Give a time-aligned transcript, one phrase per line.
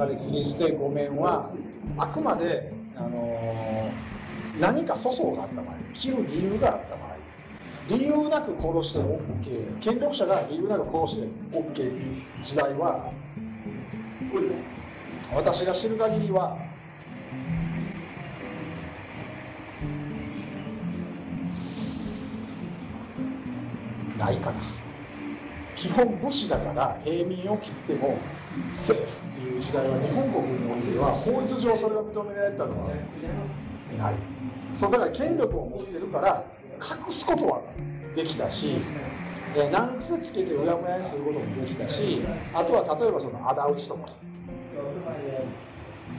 [0.00, 1.50] 中で切り捨て、御免は、
[1.98, 7.16] あくまで、あのー、何か粗相があった場合、切る理由があった場合、
[7.88, 13.12] 理由なく殺しても OK、権力者が理由なく殺して OK っていう時代は、
[15.34, 16.56] 私が知る限りは、
[24.18, 24.60] ないかな。
[25.76, 28.18] 基本武士だから平民を切っても
[28.72, 32.90] セーフっていう時代は日本国においては法律上それが認められたのは
[33.98, 34.14] ない。
[34.74, 36.44] そうだから権力を持ってるから
[36.80, 37.62] 隠すことは
[38.14, 38.78] できたし、
[39.54, 42.24] え難癖つけてうやむやにすることもできたし、
[42.54, 44.08] あとは例えばその仇討ちとか。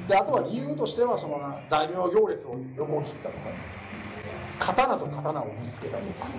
[0.08, 3.52] であとは理由としてはその大名行列を横切ったとか、
[4.59, 6.30] 刀と刀を見つけたとか、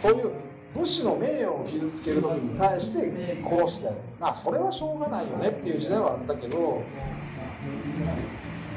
[0.00, 0.32] そういう
[0.74, 2.98] 武士の名誉を傷つける時に対して
[3.44, 6.82] 殺してまあそれはしょうがないよねっていう時代はあったけど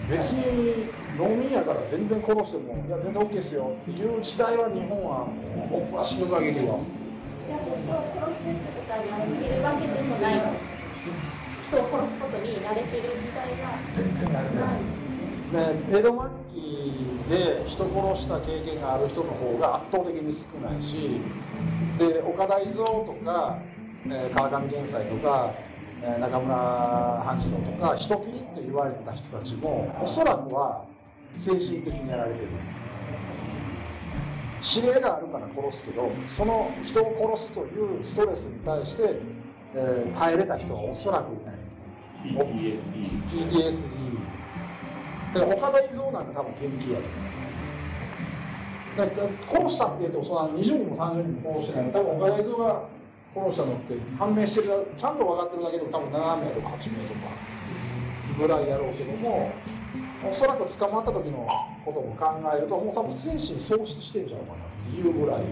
[0.07, 5.27] 別に農民やから全然殺してもいや全然 OK ですよっていう時代は日本は
[5.71, 6.79] 僕は死ぬ限りは。
[11.67, 14.97] 人を殺すことに慣れてる時代は全然慣れてない。
[15.51, 21.19] ね、江戸末期で人殺した経験がある人の方が圧倒的に少ないし
[21.97, 23.59] で岡田伊蔵とか、
[24.05, 25.53] えー、川上玄斎とか、
[26.01, 26.55] えー、中村
[27.25, 30.85] 半次郎とか人斬りって言われた人たちもおそらくは
[31.35, 32.47] 精神的にやられてる。
[34.75, 39.19] 指令があるから殺すけどその人を殺すというストレスに対して、
[39.75, 41.57] えー、耐えれた人はおそらくいない。
[42.23, 44.06] PTSD,
[45.33, 47.27] PTSD で岡田伊蔵なんて多分典型やと
[48.97, 52.89] 殺したっていうとその20人も30人も殺してないの多分岡田伊蔵が
[53.35, 57.29] 殺したのって判明してるちゃんと分かってるだけでも多分7名とか8名とか
[58.39, 59.53] ぐらいやろうけども
[60.23, 61.47] おそらく捕まった時の
[61.85, 65.43] ことも考えるともう多分精神喪失してんじゃないかなっていうぐらい。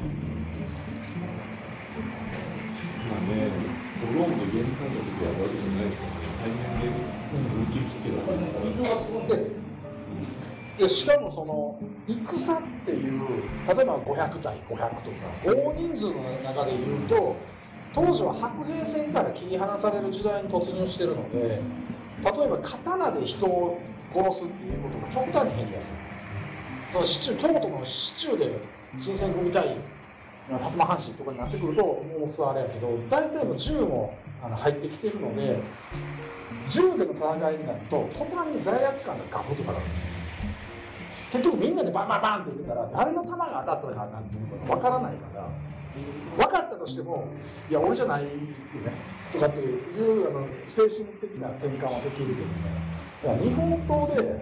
[3.08, 3.52] まあね、
[4.02, 6.90] ドローンの原価の時はわけじゃないですからね、大変で、
[7.32, 9.65] 思い切り切ってるわけですから。
[10.78, 17.36] でしかもその戦っていう例えば500対500とか大人数の中でいうと
[17.94, 23.82] 当時は白兵戦から切り離される時代に突入してるので例えば刀で人を
[24.14, 25.94] 殺すっていうことが極端に減りやす。
[25.94, 25.96] い
[26.92, 28.62] その市中京都の市中で
[28.98, 29.78] 新選組対
[30.50, 35.60] 薩摩藩士とかになってくるともうあれやけど大体も銃もあの入ってきてるので
[36.68, 39.86] 銃での戦いになると途端に罪悪感がガクッと下がる。
[41.30, 45.50] 結局みんなでバンバンバンって言ってたら誰の弾が当たったかなんていうこと分からないから
[46.38, 48.30] 分かったとしてもいや俺じゃないよ
[48.82, 48.94] ね
[49.32, 52.76] とかっていうあの精神的な転換はできるけどね
[53.24, 54.42] だから日本刀で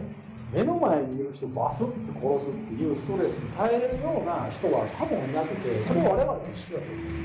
[0.51, 7.23] 目の前にいる人バスって殺すっていうストレスに耐えれるような人は多分いなくてそれは我々と一緒だと思う。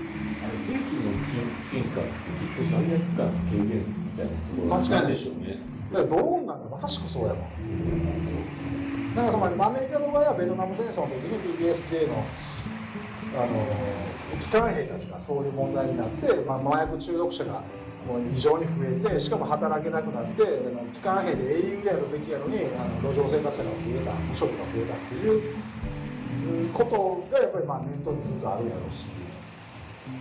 [0.67, 1.19] 兵器の
[1.61, 5.59] 進化ってきっと罪悪感軽減みたいなところ間違いないでしょうね。
[5.91, 8.88] だからドローンなんてまさしくそうやもん。
[9.15, 12.25] だからそのアメリカの場合はベトナム戦争の時に PTSD の
[13.35, 17.63] あの機関兵たちがそういう問題になって、まあ、麻薬中毒者が
[18.07, 20.43] もう異常に増えてしかも働けなくなって
[20.95, 29.09] 機関兵で英雄であるべきやのにあの路上生活者が増えた無職が増えたっていうことがやっぱりまあ念頭にずっとあるやろうし。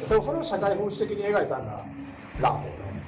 [0.07, 1.85] それを社会風刺的に描いたのが
[2.39, 3.07] ランボーね。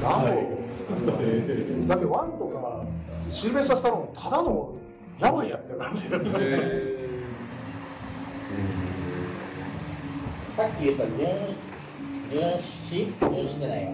[0.00, 0.61] ランボー
[1.88, 2.84] だってワンとか
[3.30, 4.74] シルベスタ・スタローンただの
[5.18, 5.96] やばいやつやから、
[10.56, 11.18] さっき言った純
[12.30, 13.84] 純子純子じゃない。
[13.86, 13.92] わ。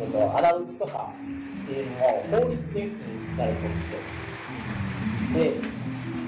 [0.00, 1.14] えっと、仇討ちとか
[1.62, 3.60] っていうのを法律で禁止されて、
[5.32, 5.60] で、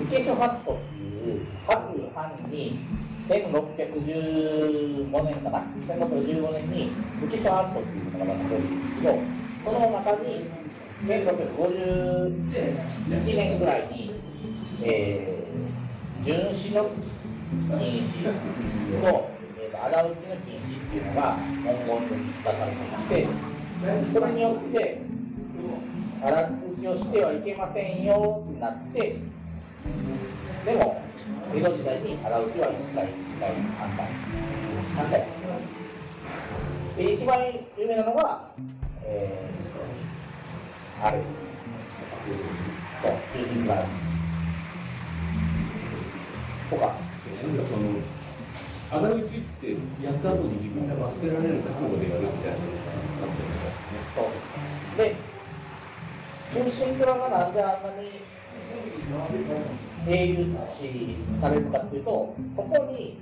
[0.05, 2.87] 受け所ハットっていう各藩に
[3.31, 5.61] 1615年かな。
[5.87, 6.91] 1615年に
[7.21, 9.17] 無期所ハットっていうのがまた出るんですけど、
[9.65, 10.47] その中に
[11.07, 14.11] 1651年ぐらいに、
[14.83, 16.91] えー、巡視の
[17.79, 18.31] 禁止と、
[19.59, 22.87] えー、仇討ちの禁止っていうのが文言に出されてい
[23.27, 23.29] て、
[24.13, 25.01] それによって、
[26.21, 29.21] 仇討ちをしてはいけませんよってなって、
[30.65, 31.01] でも、
[31.55, 34.07] 江戸時代に仇討ちは1回、1回反対。
[34.97, 35.27] 反対。
[36.97, 37.39] で、一番
[37.79, 38.51] 有名なのが、
[39.05, 41.19] えー、あれ。
[43.03, 43.85] そう、中心から。
[46.69, 46.87] とか。
[47.41, 47.97] なんかその
[48.91, 52.77] 仇討ちってやった後に自分が罰せられる覚悟でやるみたいなのが
[53.23, 54.03] あったりとかしてね。
[54.15, 55.17] そうで
[56.53, 58.21] 中心蔵がなんであんなに
[60.09, 60.47] 英雄
[60.79, 63.19] 視されるかっていうとそこに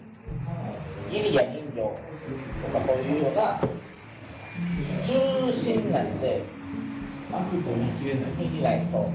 [1.11, 3.61] 義理や人情とかそういうような
[5.03, 6.43] 中心なんで
[7.31, 8.33] 悪と見切れない。
[8.39, 9.13] 見きない人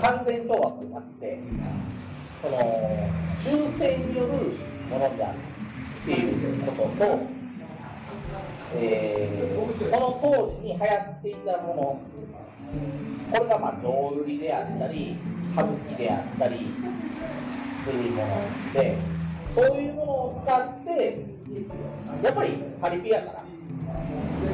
[0.00, 1.38] 完全懲悪になって
[2.42, 2.56] その
[3.38, 4.32] 忠誠による
[4.88, 5.38] ものである
[6.02, 7.20] っていうことと、
[8.76, 12.00] えー、この当時に流行っていたもの
[13.32, 15.18] これがまあ浄瑠璃であったり
[15.54, 16.74] 歌舞伎であったり
[17.84, 18.98] するもので
[19.54, 21.24] そういうものを使って
[22.22, 22.50] やっぱり
[22.80, 23.44] パリピやから。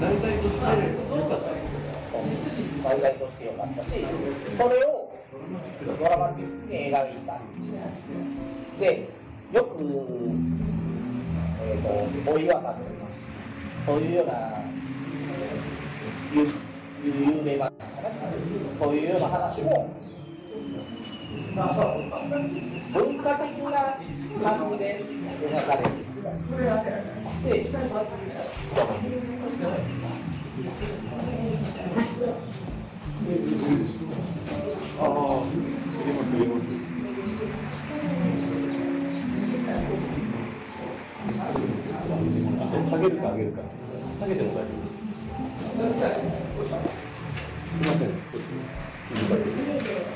[0.01, 1.77] 題材として良かったです。
[2.83, 3.91] 題材としてよかったし
[4.57, 5.13] それを
[5.99, 7.41] ドラマティックに描いた
[8.81, 9.09] で
[9.53, 9.83] よく、
[11.61, 12.77] えー、と大岩さんとか
[13.87, 14.33] そういうような
[16.33, 16.47] 有
[17.05, 18.11] 有名話かな
[18.81, 19.91] そういうような話も
[21.57, 23.97] 文化的な
[24.45, 25.07] 感じで
[25.41, 26.29] 描かれているで
[34.99, 35.03] ああ、
[35.43, 36.67] 入れます入れます。
[42.91, 43.63] 下げるか上げるか。
[44.21, 44.65] 下げても大丈夫。
[45.65, 45.69] す
[47.73, 48.05] みませ
[50.13, 50.16] ん。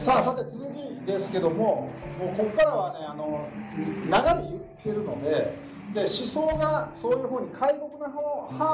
[0.00, 5.56] さあさて続きですけどももうここからはねあの流れ言ってるので
[5.94, 8.32] で思想がそういう方に開国な方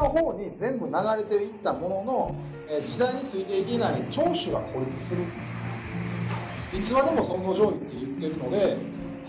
[0.09, 2.35] 方に全部流れていったものの、
[2.69, 5.23] え時代についていけない長州が孤立する。
[6.73, 8.77] いつまでも尊皇攘夷って言ってるので、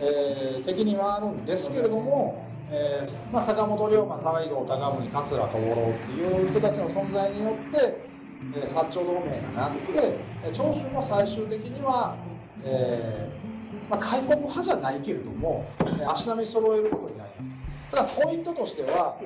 [0.01, 9.81] えー敵に回るんですけれども、えーまあ、坂本龍馬沢井道高宗桂小五郎っていう人たちの存在によって、えー薩長同盟がなって
[10.43, 12.15] えー長州も最終的には、
[12.63, 17.51] えーまあ、開国派じゃないけれどもえー足並み揃えることになります。
[17.91, 19.17] ただポイントとしては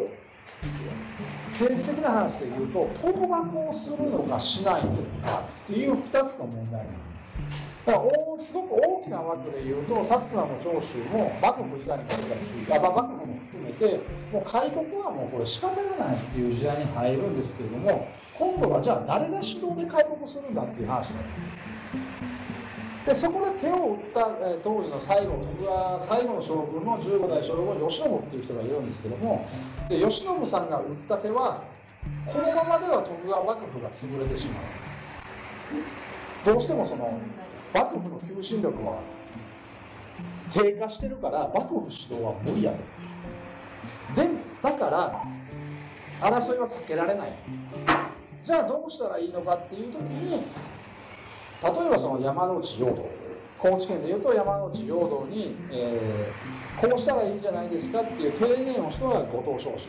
[1.48, 4.92] 政治的な話で言うと倒幕をするのかしないの
[5.22, 6.80] かっていう2つの問題。
[6.80, 7.14] なんです
[7.86, 12.76] だから大すごく大きな枠で言うと薩摩も長州も幕府以外にかけたりする。
[12.76, 13.13] あ幕
[13.52, 14.00] 含めて
[14.32, 18.08] もう開国はもうこれ仕方がないっていう時代に入るんですけれども
[18.38, 21.24] 今度はじゃあ誰が主導で開国するんだっていう話にな
[23.06, 29.48] でそこで手を打った、えー当時の最後徳川最後の将軍の15代将軍慶喜っていう人がいるんですけども
[29.90, 31.64] で慶喜さんが打った手は
[32.26, 34.64] このままでは徳川幕府が潰れてしまう。
[36.46, 37.18] どうしてもその
[37.74, 39.00] 幕府の求心力は
[40.52, 44.22] 低下してるから幕府主導は無理やと。
[44.22, 44.30] で
[44.62, 45.24] だから
[46.22, 47.34] 争いは避けられない。
[48.44, 53.06] じゃあどうしたらいいのかっていう時に例えばその山内陽道
[53.58, 59.88] 高知県でいうと山内陽道に、えーこうしたらいいじゃないですかっていう提言をしたのが後藤彰子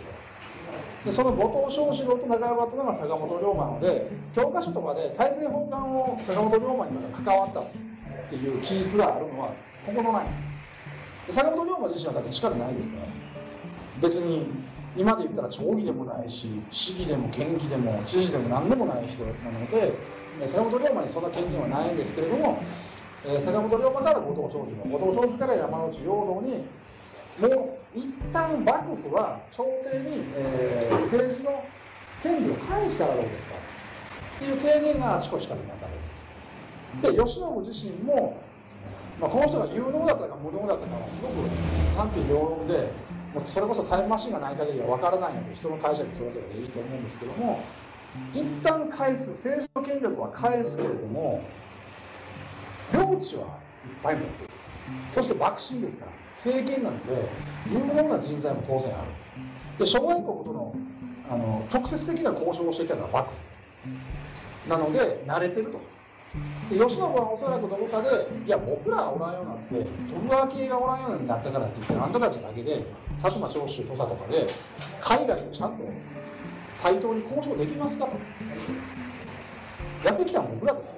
[1.04, 7.66] でその後藤彰子郎と仲良かったのが坂本龍馬なので教科書とかで大政奉還を坂本龍馬にまた関わったっ
[8.30, 9.52] ていう記述があるのは
[9.86, 10.26] ここのない
[11.30, 13.06] 坂本龍馬自身はだって力ないですから。
[14.00, 14.46] 別に
[14.96, 19.92] 今で言ったら町議でもないし市議でも県議でも知事でも何でもない人なので
[20.46, 22.62] 坂本龍馬にそんな権限はないんですけれども、
[23.44, 26.66] 坂本龍馬から後藤彰子の後藤彰子から山内陽道に
[27.38, 31.64] もう一旦幕府は朝廷に、えー政治の
[32.22, 35.86] 権利を返したらどうですかっていう提言があちこちからなさ
[37.02, 37.16] れる。
[37.16, 38.36] で慶喜自身も、
[39.18, 42.92] まあ、この人が有能だったか無能だったかはすごく賛否両論で
[43.32, 47.68] もうそれこそタイムマシンがない限りは分からないので人の解釈それぞれでいいと思うんですけども
[48.32, 51.50] 一旦返す政治の権力は返すけれども
[52.92, 54.52] 領地はいっぱい持っている。
[55.12, 57.28] そして幕臣ですから政権なので
[57.66, 59.08] 有能な人材も当然ある。
[59.78, 60.74] で諸外国との
[61.28, 64.68] あの直接的な交渉をしていたのは幕府。
[64.68, 65.93] なので慣れてると。
[66.70, 68.08] で吉信はおそらくどこかで
[68.46, 72.86] いや僕らはおらんようになって徳川系がおらんようになったからって言ってあんたたちだけで
[73.22, 74.46] 薩摩長州土佐とかで
[75.00, 75.84] 海外とちゃんと
[76.82, 78.12] 対等に交渉できますかと。
[80.04, 80.96] やってきたのは僕らですよ。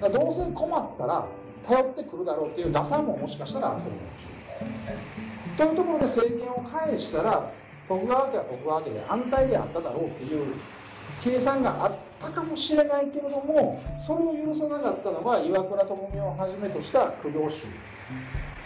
[0.00, 1.26] だからどうせ困ったら
[1.66, 4.24] 頼ってくるだろうっていう打算ももしかしたらあったのかもし
[4.60, 4.96] れないですね
[5.56, 7.52] というところで政権を返したら
[7.86, 10.54] 徳川家は徳川家で安泰であっただろうっていう
[11.22, 17.66] 計算があったかもしれないけれどもそれを許さなかったのが岩倉智美をはじめとした苦行衆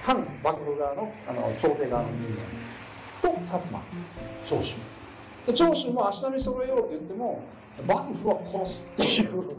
[0.03, 3.81] 反幕府側のあの朝廷側の人間と薩摩
[4.47, 4.75] 長州。
[5.47, 7.43] で長州も足並み揃えようと言っても
[7.87, 9.55] 幕府は殺すっていう考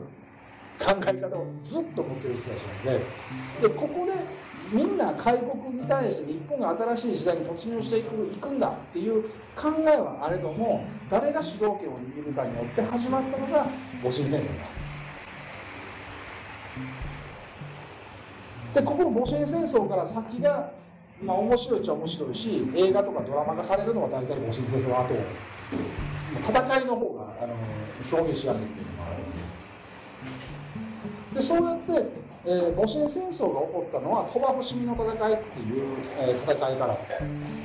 [0.80, 3.00] え方をずっと持ってる人たちなんで
[3.62, 4.14] でここで
[4.72, 9.24] みんな開国に対して日本が新しい時代に突入していく行くんだっていう
[9.55, 13.67] 考えはあれども誰が主導権を握るかによって始まったのが
[14.03, 14.51] 戊辰戦争だ。
[18.74, 20.72] でここの戊辰戦争から先が、
[21.24, 25.15] まあ、面白いっちゃ面白いし映画とかドラマ化されるのは大体戊辰戦争の後
[26.41, 27.55] 戦いの方があの
[28.12, 29.24] 表現しやすいっていうのがある
[31.36, 32.10] でそうやって、
[32.48, 36.98] えー、戊辰戦争が起こったのは鳥羽伏見の戦いっていう、えー戦いから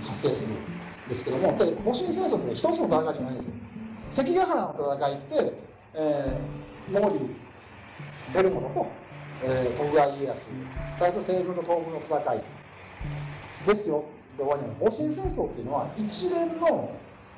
[0.05, 3.53] 発生するんですけども戊辰戦争って一つの戦いじゃないんですよ。
[4.13, 5.53] 関ヶ原の戦いって、
[5.95, 7.21] えー、毛利
[8.33, 8.87] 輝元と、
[9.45, 10.49] えー、徳川家康
[10.99, 12.43] 対する西軍と東軍の戦い
[13.67, 14.05] ですよ。
[14.39, 16.91] で終わりなの戊辰戦争っていうのは一連の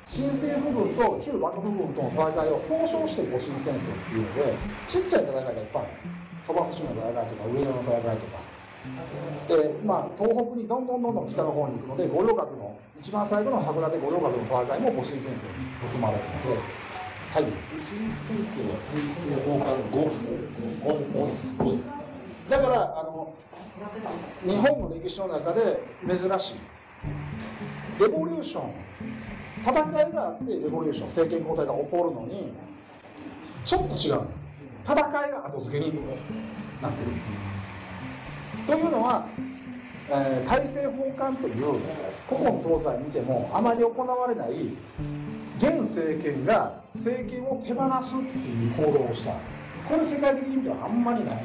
[0.07, 4.53] 新政府軍と旧幕府軍との戦いを総称して戊辰戦争っていうので
[4.87, 6.12] ちっちゃい戦いがいっぱいある。
[6.47, 8.53] 鳥羽伏見の戦いとか上野の戦いとか。
[9.47, 15.39] で、まあ、東北にどんどんどんどん北の方に行くので五稜郭の一番最後の函館五稜郭の戦いも戊辰戦争に
[15.79, 16.47] 含まれてます
[17.33, 17.45] はい。
[17.83, 17.97] 新
[18.27, 20.11] 戦争は大政奉還後
[21.23, 21.57] 5です。
[22.49, 23.33] だからあの
[24.45, 26.55] 日本の歴史の中で珍しい。
[27.99, 28.71] レボリューション。
[29.63, 31.07] 戦いがあってレボリューション。
[31.07, 32.51] 政権交代が起こるのに
[33.65, 34.42] ちょっと違うんですよ
[34.85, 35.93] 戦いが後付けに
[36.81, 37.11] なってる。
[38.67, 39.27] というのは、
[40.09, 41.79] えー大政奉還という
[42.27, 44.77] 古今東西見てもあまり行われない
[45.57, 49.33] 現政権が政権を手放すっていう行動をした。
[49.87, 51.43] これ世界的に見てはあんまりない。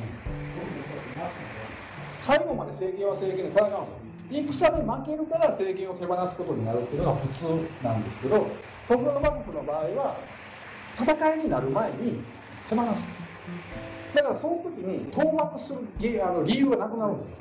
[2.19, 7.47] 最後まで政権は政権で戦うんですよ戦で負けるから政権を手放すことになるっていうのが普通
[7.83, 8.47] なんですけど
[8.87, 10.17] 徳川幕府の場合は
[11.01, 12.21] 戦いになる前に
[12.69, 13.09] 手放す。
[14.15, 17.37] だからその時に倒幕する理あの理由がなくなるんですよ。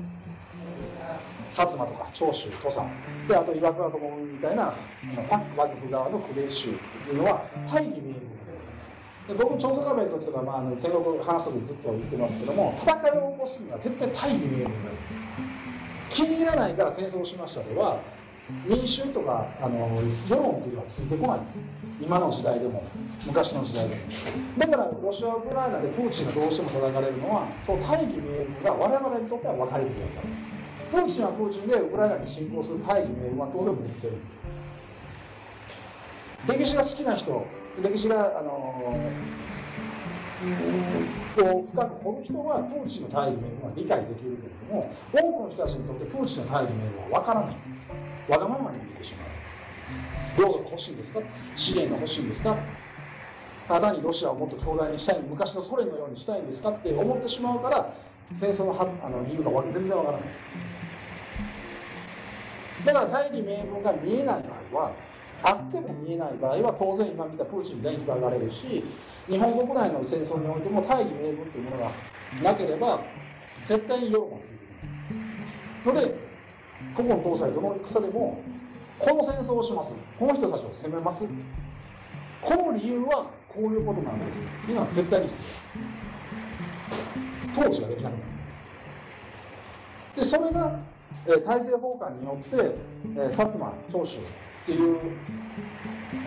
[1.50, 2.82] 薩摩とか長州土佐。
[3.28, 4.76] であと岩倉智美みたいなあ
[5.16, 5.24] の
[5.56, 8.38] 幕府側の九霊宗っていうのは大義名分。
[9.28, 14.98] で僕長宗我部にとっては、まあ、戦国話す時ずっと言ってますけども戦いを起こすには絶対大義名分がいる
[16.10, 18.00] 気に入らないから戦争しましたでは
[18.66, 21.39] 民衆とかあの世論というのはついてこない。
[22.00, 22.84] 今の時代でも
[23.25, 24.01] 昔の時代でも。
[24.58, 34.08] だからロシア・ウクライナでプーチンがどうしても叩かれるのはそう大義名分が我々にとっては分かりづらいからプーチンはプーチンでウクライナに侵攻する大義名分は当然持って。
[34.08, 34.13] る
[36.48, 37.46] 歴史が好きな人
[37.82, 38.96] 歴史があの
[41.36, 47.58] こう深く掘る人はプーチンの大義名分は理解できるけれども多くの人たちにとってプーチンの大義名分は分からない。
[48.27, 49.27] わがままに見てしまう。
[50.39, 51.19] 領土が欲しいんですか？
[51.55, 52.57] 資源が欲しいんですか？
[53.67, 56.72] ただにロシアをもっと強大にしたい昔のソ連のようにしたいんですか？
[56.72, 57.93] って思ってしまうから
[58.34, 60.29] 戦争のはあの理由が全然わからない。
[62.86, 64.91] だから大義名分が見えない場合は
[65.43, 68.86] あっても見えない場合は当然今見たプーチン電気が開かれるし
[69.27, 71.91] 日本国内の戦争においても大義名分というものが
[72.43, 73.01] なければ
[73.63, 74.55] 絶対に世論がついて
[75.84, 76.26] くるので
[76.96, 78.39] 古今東西どの戦でも
[79.00, 79.93] この戦争をします。
[80.19, 81.25] この人たちを攻めます。
[82.41, 84.39] この理由はこういうことなんです。
[84.39, 85.39] っていうのは絶対に必
[87.55, 87.62] 要。
[87.62, 88.24] 統治ができなくなる
[90.15, 90.79] でそれが、
[91.25, 92.55] えー大政奉還によって、
[93.15, 94.22] えー薩摩長州っ
[94.65, 94.98] ていう、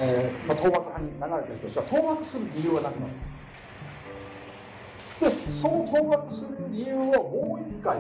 [0.00, 3.12] えーまあ、倒幕派に流れた人たちは倒幕する理由がなくなる。
[5.21, 7.99] でその倒幕する理由をもう一回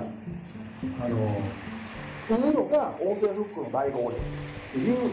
[1.00, 1.42] あの
[2.30, 4.16] というのが王政復古の大号令
[4.72, 5.10] という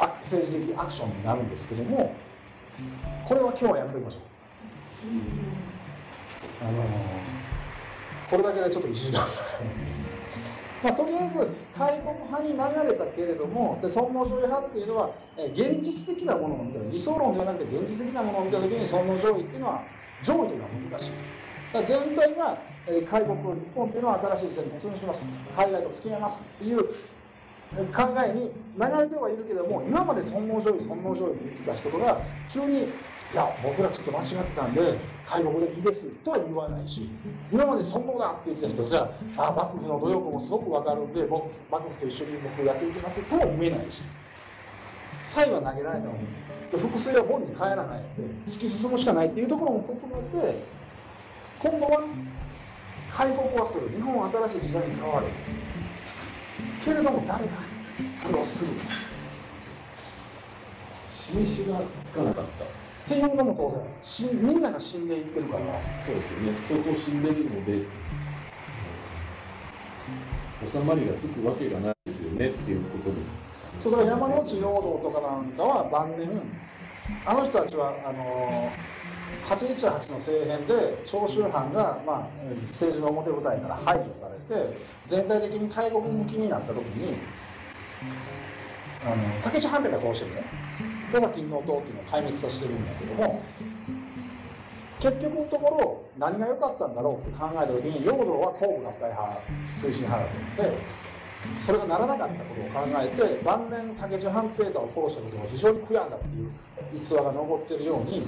[0.00, 2.12] あ政治的アクションになるんですけども
[3.28, 4.22] これは今日はやめておきましょう。
[6.66, 6.82] あの
[8.28, 9.22] これだけでちょっと一時間
[10.82, 19.82] まあ、とりあえず開国派に流れたけれどもで尊王攘夷派っていうのはえー現実的なものを見た理想論ではなくて現実的なものを見た時に尊王攘夷っていうのは
[20.22, 21.10] 上位というのは難しい
[21.72, 23.42] だから全体が、え開国日
[23.74, 25.28] 本っていうのは新しい時代に突入します。
[25.56, 26.84] 海外と付き合いますっていう
[27.92, 32.88] 考えに流れてはいるけども今まで尊王攘夷尊王攘夷って言ってた人とか急にい
[33.34, 37.10] や僕らちょっと間違ってたんで開国でいいですとは言わないし
[37.50, 44.00] 今まで尊王だって言ってた人じゃあ幕府の努力もすごくわかるんで僕幕府と一緒に僕やっていきますとも言えないし
[45.24, 50.62] 才は投げられたわけですで複数は本に帰らないので突き進むしかないっていうところも含めて
[51.58, 52.04] 今後は
[53.16, 53.88] 開国はする。
[53.88, 55.26] 日本は新しい時代に変わる。
[56.84, 57.52] けれども誰が
[58.14, 58.70] それをする
[61.06, 62.64] 示しがつかなかった。
[62.64, 62.68] っ
[63.06, 63.80] ていうのも当然。
[64.02, 65.64] しみんなが死んでいってるから。
[65.98, 66.60] そうですよね。
[66.68, 67.86] 相当死んでるので。
[70.66, 73.42] 収まりがつくわけがないですよねっていうことです。
[73.80, 76.28] そうだから山之内陽道とかなんかは晩年
[77.24, 78.76] あの人たちはあの
[79.46, 82.28] 818の政変で長州藩が、まあ、
[82.62, 84.76] 政治の表舞台から排除されて
[85.06, 87.16] 全体的に開国向きになった時に
[89.04, 90.42] あの武市藩ってこうしてるね
[91.12, 93.44] 戸田勤王党っていうのを壊滅させてるんだけども
[94.98, 100.96] 結局のところ何が良かったんだろうって考えた時に陽道は皇武合体派推進派だと思って
[101.60, 106.50] それがならなかったことを考えて晩年武市半平太を殺したことが非常に悔やんだっていう
[107.00, 108.26] 逸話が残ってるように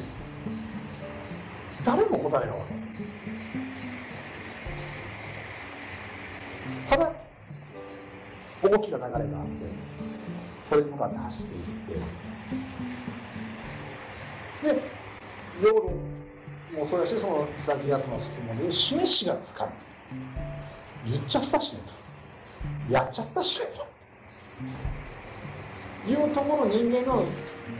[1.88, 2.60] 誰も答えが分
[6.86, 7.12] からないただ
[8.62, 9.28] 大きな流れがあって
[10.60, 11.62] それに向かって走っていっ
[14.70, 14.82] てで
[15.62, 15.90] 陽道
[16.76, 19.74] もそうやしその潔康の質問で示しがつかない。
[21.10, 21.80] 言っちゃったしね
[22.88, 22.92] と。
[22.92, 23.66] やっちゃったしね
[26.06, 26.10] と。
[26.10, 27.24] いうところ人間の,、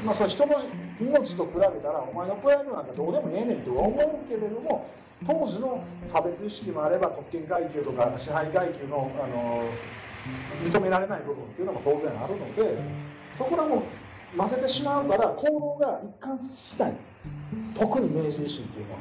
[0.05, 0.55] まあ、その人の
[1.01, 4.95] 命と比べたらお前のプライドなんかどうでもええねんとは思うけれども
[5.27, 9.79] 当時の差別意識もあれば特権階級とか支配階級のあの
[10.63, 12.79] 認められない部分っていうのも当然あるので
[13.33, 13.93] そこらも
[14.37, 16.93] 混ぜてしまうから行動が一貫したい。
[17.75, 18.99] 特に明治維新っていうのは。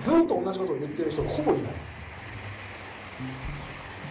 [0.00, 1.72] ずっと同じことを言ってる人がほぼいない。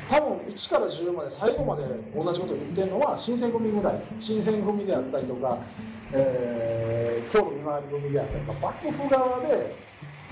[0.10, 1.84] 多分1から10まで最後まで
[2.16, 4.02] 同じことを言ってるのは新選組ぐらい。
[4.20, 5.60] 新選組であったりとか、
[6.12, 9.76] えー、京都見回り組であったりとか幕府側で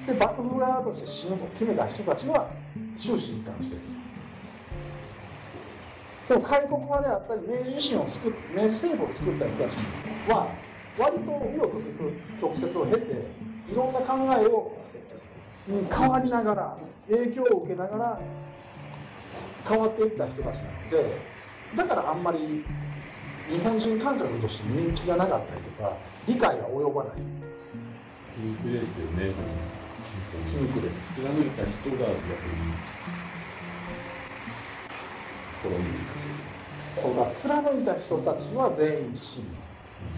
[0.06, 2.52] で幕府側として死ぬと決めた人たちは
[2.98, 3.82] 終始一貫してる。
[6.28, 10.48] でも開国派であったり明治維新を作っ明治政府を作った人たちは
[10.98, 11.72] 割と紆余
[12.40, 13.28] 曲折を経て
[13.72, 14.78] いろんな考えを
[15.68, 16.78] に変わりながら
[17.10, 18.20] 影響を受けながら
[19.68, 21.22] 変わっていった人たちなので
[21.76, 22.66] だからあんまり
[23.48, 27.14] 日本人感覚として人気がなかったりとか理解が及ばない。
[28.32, 29.34] 皮肉ですよね
[30.46, 31.02] 皮肉です。
[31.14, 32.74] 貫いた人が逆に。
[35.64, 36.14] 滅んでいく
[37.00, 39.42] そうだ貫いた人たちは全員市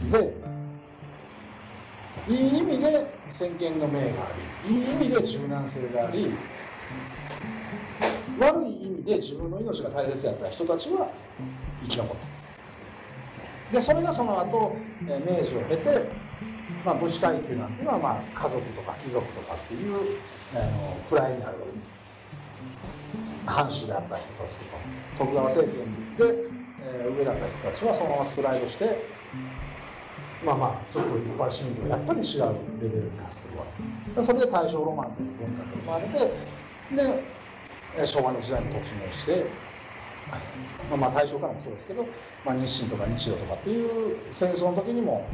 [0.02, 0.34] 民で
[2.28, 6.40] いい意味で先見の明がありいい意味で柔軟性があり
[8.38, 11.14] 悪い意味で自分の命が大切やった人たちは
[11.82, 12.28] 生き残った。
[13.72, 16.12] でそれがその後えー明治を経て、
[16.84, 20.22] まあ、武士階級なんていうのは、まあ、家族とか貴族とかっていう
[20.54, 21.58] あの位になる
[23.46, 24.82] 藩主であった人たちとか
[25.18, 26.24] 徳川政権で、
[26.80, 29.16] えー上だった人たちはそのままスライドして
[30.44, 33.66] まあまあちょっと一般市民とやっぱり違うレベルに達するわ
[34.16, 34.24] け。
[34.24, 36.20] それで大正ロマンという文化が生まれて
[36.92, 37.36] で
[38.04, 39.46] 昭和の時代に突入して、
[40.28, 42.06] まあ、まあ大正からもそうですけど、
[42.44, 45.30] まあ、日清とか日露とかっていう戦争の時にも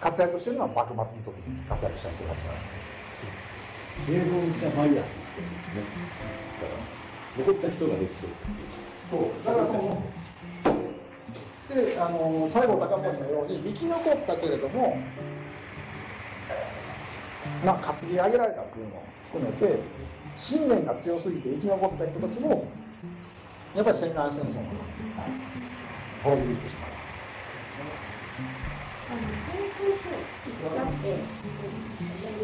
[0.00, 2.84] 活躍してるのは幕末の時に活躍した人たちなんで。
[3.94, 5.82] 生存者バイアスってやつですね。
[6.60, 6.80] だから
[7.36, 9.46] 残った人が歴史を作っていくそう。
[9.46, 10.02] だからその
[11.68, 14.96] であの西郷隆盛のように生き残ったけれども
[17.64, 19.78] まあ担ぎ上げられたっていうのを含めて
[20.36, 22.66] 信念が強すぎて生き残った人たちも
[23.74, 24.62] やっぱり戦南戦争の
[26.22, 26.90] 滅びてしまう。
[29.10, 30.08] あの戦争と
[30.46, 31.08] 戦って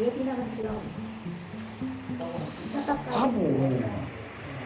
[0.03, 1.01] 呼び名が違うんです
[2.73, 3.83] 戦い多分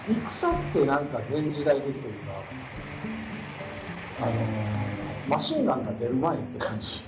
[0.07, 2.43] 戦ってなんか前時代的というか
[4.21, 4.31] あの
[5.27, 7.01] マシンガンが出る前って感じ。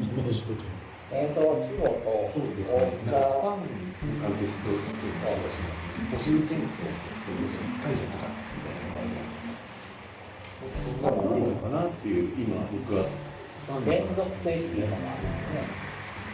[0.00, 0.73] イメージ的に
[1.14, 2.90] 戦争規模とそうですね。
[3.06, 6.90] なんかスパンに関係してる気がします戊辰戦争
[7.22, 13.06] そういう一回じゃなかったみたいな感じそんなの多いのかなっていう今僕は
[13.48, 15.12] スパン連続性っていうのが。
[15.14, 15.70] あるんですね。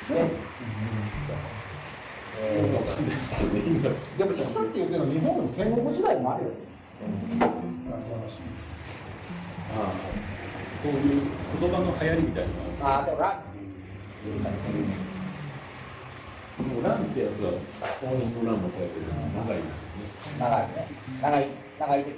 [0.08, 0.32] で、
[2.40, 3.82] えーわかんないですけどね今
[4.16, 6.50] でも戦って言ってるのは日本でも戦国時代もあるよ
[9.76, 10.10] ああ
[10.82, 11.22] そういう
[11.60, 12.48] 言葉の流行りみたいな
[13.04, 13.49] のがあ
[14.26, 14.28] う
[16.62, 18.12] のランってやつは、の
[18.44, 20.38] ランも書いてる長いですよね。
[20.38, 20.88] 長いね。
[21.22, 22.10] 長い、長いで。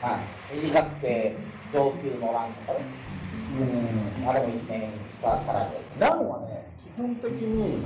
[0.00, 0.18] は
[0.52, 0.56] い。
[0.56, 1.36] 短くて
[1.72, 2.84] 上級のランとかね。
[3.58, 4.28] うん。
[4.28, 5.80] あれも1年かからで。
[5.98, 7.84] ランはね、基本的に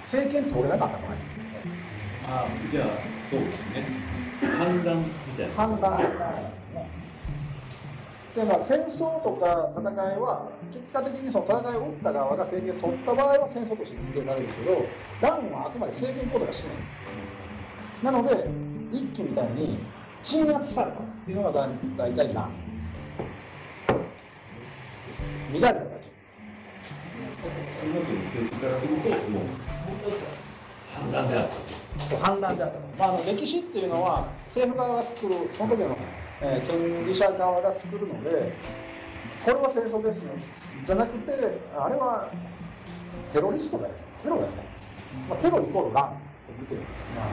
[0.00, 1.12] 政権取れなかった場合、
[2.26, 2.86] ああ、じゃあ、
[3.30, 3.86] そうですね。
[4.58, 5.04] 反乱み
[5.36, 5.54] たいな。
[5.54, 6.57] 反乱
[8.34, 14.86] で、まあ、戦争とか戦いは、結果的にその戦いを打った側が政権を取った場合は戦争として認定されるんですけど、
[15.20, 16.76] ランはあくまで政権交代がしない。
[18.02, 18.48] なので、
[18.92, 19.78] 一揆みたいに
[20.22, 22.52] 鎮圧されたっていうのが大体ラン。
[25.52, 26.08] 乱れただけ。
[30.98, 31.60] 反乱であったと。
[32.08, 32.78] そう反乱であった。
[32.78, 35.96] と、まあ、あの歴史っていうのは政府側が作るその時の、
[36.40, 38.52] えー権利者側が作るので
[39.44, 40.32] これは戦争ですね。
[40.84, 41.32] じゃなくて
[41.76, 42.30] あれは
[43.32, 44.56] テロリストだよテロだよね、
[45.28, 46.28] まあ、テロイコール乱って。
[46.58, 46.80] 見てる、
[47.14, 47.30] ま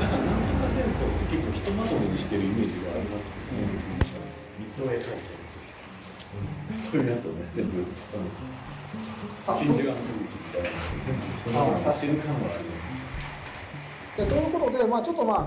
[0.00, 3.60] なんか、南北戦争って結構ひとまとめにしてるイメージがありますけど、
[4.58, 5.44] ミッドウェー戦争。
[6.90, 8.24] そういうやつをね、全部、あの、
[9.46, 10.70] 真珠湾攻撃みたいな
[11.04, 12.94] 全部ひとまとめにしてる感はあります。
[14.16, 15.46] ということで、まあ、ちょっとまあ、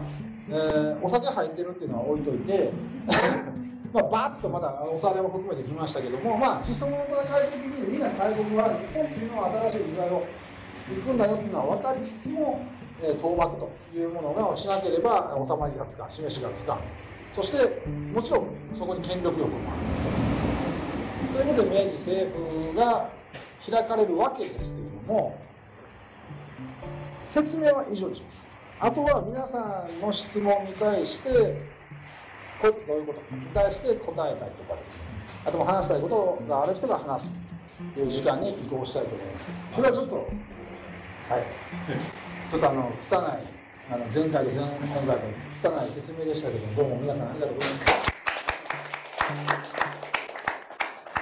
[0.50, 2.72] えーお酒入ってるっていうのは置いといて
[3.94, 10.24] まあバーッとまだおさらいも含めてきましたけども、まあ、思想の戦い的にみんな大国は日本っていうのは新しい時代を
[10.90, 12.60] 行くんだよっていうのは分かりつつも、
[13.02, 16.78] えー倒幕というものがしなければ収まりがつか示しがつか
[17.34, 17.82] そして
[18.14, 22.28] もちろんそこに権力欲もあるということで明治政
[22.72, 23.10] 府が
[23.70, 25.38] 開かれるわけですけれども
[27.26, 28.48] 説明は以上にします。
[28.80, 31.30] あとは皆さんの質問に対して
[32.62, 34.98] これどういうことに対して答えたりとかです。
[34.98, 35.04] ね
[35.46, 37.34] あとも話したいことがある人が話す
[37.94, 39.50] という時間に移行したいと思います。
[39.76, 40.28] これはちょっとはい。
[42.50, 43.58] ちょっとあの拙い
[43.90, 45.24] あの前回と前今回と
[45.62, 48.08] 拙い説明でしたけどどうも皆さんありがとうございます。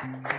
[0.05, 0.34] も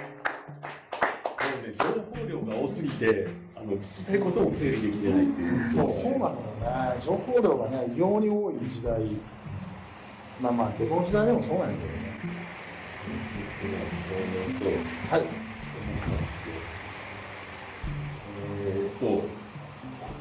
[2.99, 5.71] て、あの、聞きたいことも整理できてないっていう。
[5.71, 5.95] そう。
[5.95, 7.01] そうなのよね。
[7.05, 9.01] 情報量がね異様に多い時代。
[10.41, 12.07] まあまあどこの時代でもそうなんやけどね。
[15.11, 15.23] はい
[18.65, 19.07] えーと、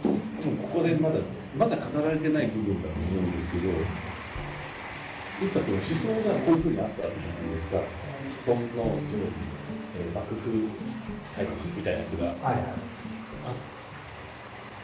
[0.03, 1.19] 多分ここでまだ、
[1.57, 3.87] まだ語られてない部分だと思うんですけど、
[5.39, 7.77] 言ったこの思想がこういうふうにあったわけじゃないですか。
[8.39, 9.31] その、その
[9.93, 10.69] えー幕府
[11.31, 12.63] 改革みたいなやつがはいはい
[13.47, 13.55] あっ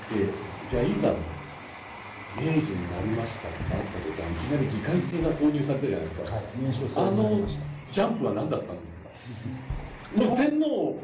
[0.08, 0.34] て、
[0.70, 1.16] じゃあいざ
[2.36, 6.22] 明治になりましたってなった途端、いきなり議会制が投入されたじゃないですか。
[6.24, 6.44] はい
[6.96, 7.48] あの
[7.90, 9.10] ジャンプは何だったんですか？
[10.16, 11.04] もう天皇を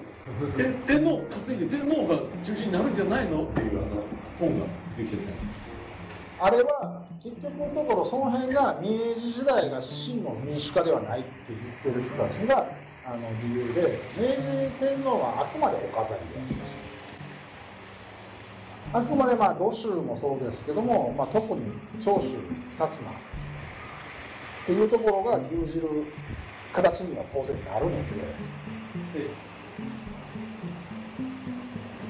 [0.60, 3.44] え天皇担いで天皇が中心になるんじゃないの？
[3.44, 4.04] っていうあの
[4.40, 5.52] 本が出てきてるじゃないですか。
[6.40, 12.77] あれは結局のところその辺が明治時代が真の民主化ではないって言ってる人たちが
[13.10, 14.28] あの理由で明
[14.70, 16.42] 治天皇はあくまでお飾りで
[18.92, 21.72] あくまでまあ土州もそうですけども、まあ、特に
[22.04, 22.36] 長州
[22.74, 23.14] 薩摩っ
[24.66, 25.88] ていうところが牛耳る
[26.74, 28.06] 形には当然なるの
[29.14, 29.34] でで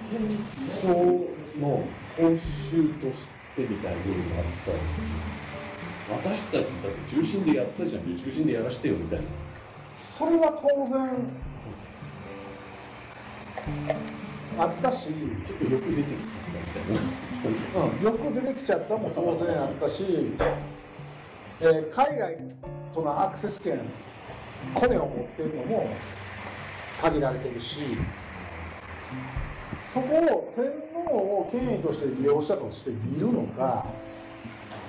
[0.09, 5.09] 戦争の報酬としてみたいな部分があったんですけど
[6.07, 9.46] 私たちだって中心でやったじゃん中心でやらしてよみたいな。
[9.99, 11.27] それは当然
[14.59, 15.09] あったし
[15.45, 17.81] ちょっとよく出てきちゃったみたいな。
[17.81, 20.05] うん、よく出てきちゃったも当然あったし、
[21.59, 22.37] えー海外
[22.93, 23.79] とのアクセス権、
[24.73, 25.89] コネを持っているのも
[27.01, 27.97] 限られてるし、
[29.83, 33.85] そこを天皇を権威として利用したとして見るのか、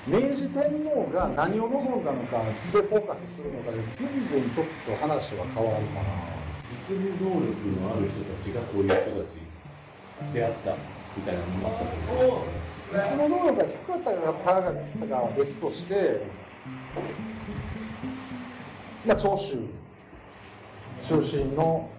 [0.08, 2.42] 明治天皇が何を望んだのか
[2.72, 6.38] でフォーカスするのかで、随分ちょっと話は変わるかな。
[6.68, 10.76] 実務能力のある人たちがそういう人たちであった
[11.16, 12.52] みたいなのもあったと思うん
[12.92, 16.20] です実の能力が低かったか高かったかは別として、
[19.06, 19.56] まあ、長州
[21.02, 21.90] 中心の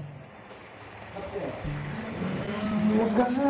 [2.89, 3.43] 難しいね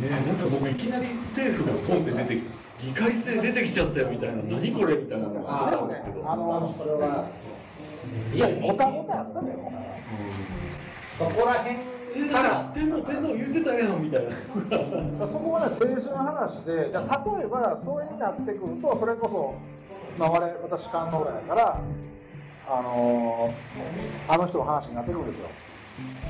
[0.00, 2.44] ねえなんか僕いきなり政府がポンって出てき
[2.82, 4.42] 議会制出てきちゃったよみたいな。
[4.42, 5.56] 何これみたいなのが。
[5.56, 6.30] ちょっとあるんですけど。
[6.30, 7.30] あのそれは。
[8.34, 9.72] いやごたごたあったのよ
[11.18, 11.76] そこら辺
[12.14, 15.28] えから天皇天皇言ってたやんみたいな。
[15.28, 19.54] そこはね政治の話でじゃあ例えばそれになってくるとそれこそ、
[20.18, 21.80] まあ、我々私官能やから
[22.68, 25.48] あのーあの人の話になってくるんですよ。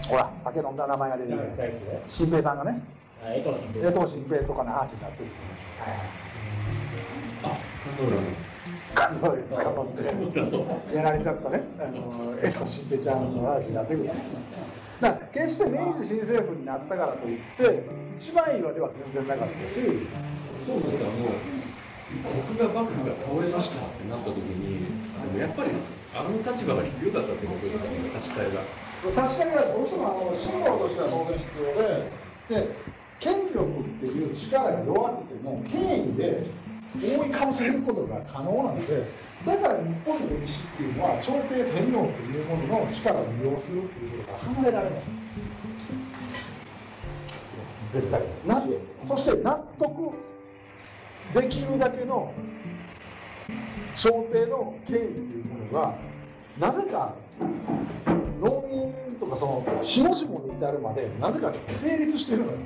[0.08, 2.02] ほら酒飲んだ名前が出てきて。
[2.08, 2.82] 新平さんがね。
[3.24, 5.30] えっと、江藤新平とかの話になってる。
[5.80, 6.31] あ、カ
[8.02, 8.28] ンドラの。
[8.94, 14.08] カンドラで捕まってやられちゃったね、あの江藤新平ちゃんの話になってくる。
[14.08, 17.82] だから決して明治新政府になったからといって、
[18.18, 19.80] 一番いいわけは全然なかったし、
[20.66, 21.32] そうなんですよ、あの、
[22.46, 24.86] 僕が幕府が倒れましたってなった時に、
[25.18, 25.70] あのやっぱり
[26.14, 28.62] あの立場が必要だったってことですかね、差し替えが。
[29.10, 32.76] 差し替えがどうしてもあのシンボルとしては当然必要で、で
[33.18, 36.46] 権力っていう力が弱くても、権威で
[37.00, 39.08] 覆いかぶせることが可能なので、
[39.46, 45.00] だから日本の歴史っていうのは、朝廷天皇っていうものの力を利用するっていうことから離れられない。
[47.92, 48.62] 絶対な
[49.04, 50.12] そして納得
[51.34, 52.32] できるだけの
[53.94, 55.94] 朝廷の権威というものが
[56.58, 57.14] なぜか
[58.40, 62.58] 農民とかその下々に至るまでなぜか成立してるのよ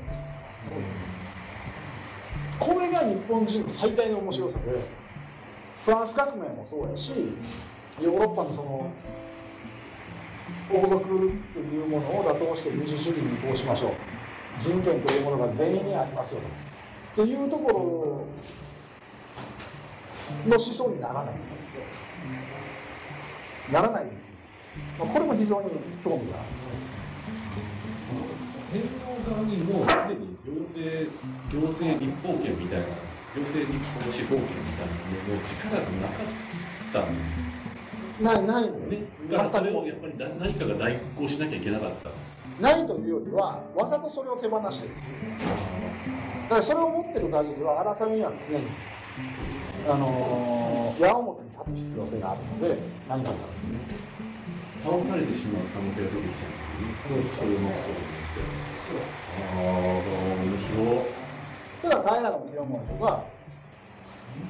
[2.58, 4.64] これが日本人の最大の面白さで
[5.84, 7.12] フランス革命もそうやし
[8.00, 8.92] ヨーロッパのその
[10.70, 11.08] 王族
[11.54, 13.92] というものを打倒して民主主義に移行しましょう。
[14.60, 16.40] 人権というものが全員にありますよ
[17.16, 17.22] と。
[17.22, 17.78] っていうところ
[20.48, 21.34] の思想にならない。
[23.70, 24.06] ならない
[24.98, 25.70] まあこれも非常に
[26.02, 26.95] 興味がある。
[28.70, 31.10] 天皇側にもうすでに行政、
[31.48, 32.86] 行政立法権みたいな、
[33.34, 36.26] 行政立法司法権みたいなものの力がなかっ
[36.92, 39.06] たんですないないのよね。
[39.28, 42.10] だからそれをやっぱり何何かが代行しなきゃいけなかった。
[42.60, 44.94] ないというよりはわざとそれを手放してる
[46.48, 48.70] だからそれを持ってる限りは争いには常に
[49.86, 53.36] あのー矢面に立つ必要性があるので何かが
[54.82, 57.28] 倒されてしまう可能性が出てきちゃうんですよね。
[57.36, 61.08] それもそうああ、面白
[61.82, 61.88] い。
[61.88, 63.24] だから平清盛とか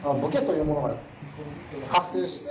[0.03, 0.96] あ武家というものが
[1.88, 2.51] 発生して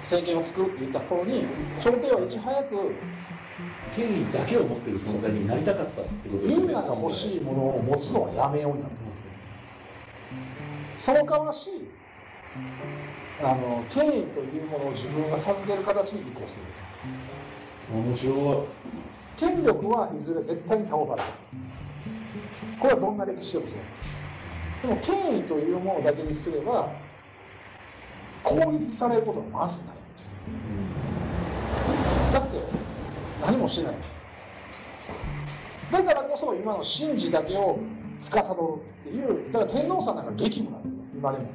[0.00, 1.48] 政権を作るって言った頃に
[1.80, 3.00] 朝廷はいち早く
[3.94, 6.66] 権威だけを持っている存在になりたかったってことですね。
[6.66, 8.94] みんなが欲しいものを持つのはやめようになる
[10.96, 11.68] その代わし
[13.40, 16.62] あの権威というものを自分が授ける形に移行する
[17.92, 19.03] 面白い
[19.36, 21.28] 権力はいずれ絶対に倒される。
[22.80, 24.88] これはどんな歴史でもそう。
[24.88, 26.92] でも権威というものだけにすれば
[28.42, 29.94] 攻撃されることはまずない。
[32.32, 32.58] だって
[33.46, 33.94] 何もしてない。
[35.92, 37.78] だからこそ今の神事だけを
[38.20, 41.00] 司るっていうだから天皇さんなんか激務なんですよ。
[41.14, 41.44] 今でも。
[41.44, 41.46] い。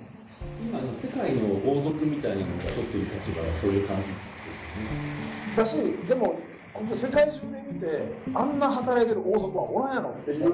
[0.62, 5.96] 今の世界の王族みたいなのが取っている立場はそういう感じですよね。
[5.96, 6.36] だしでも
[6.74, 8.04] 僕世界中で見て
[8.34, 10.44] あんな働いてる王族はおらんやろっていう。
[10.44, 10.52] ああ、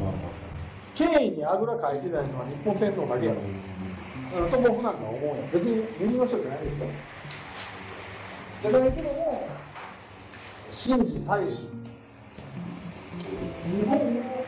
[0.00, 0.32] まあまあ。
[0.94, 3.40] 権威にあぐらかいてないのは日本天皇だけやろ。
[3.40, 3.58] うん
[4.50, 6.86] と僕なんか思うよ別に右の人じゃないですよ。
[8.60, 9.48] じゃないけども
[10.70, 11.70] 神事祭事
[13.64, 14.44] 日本の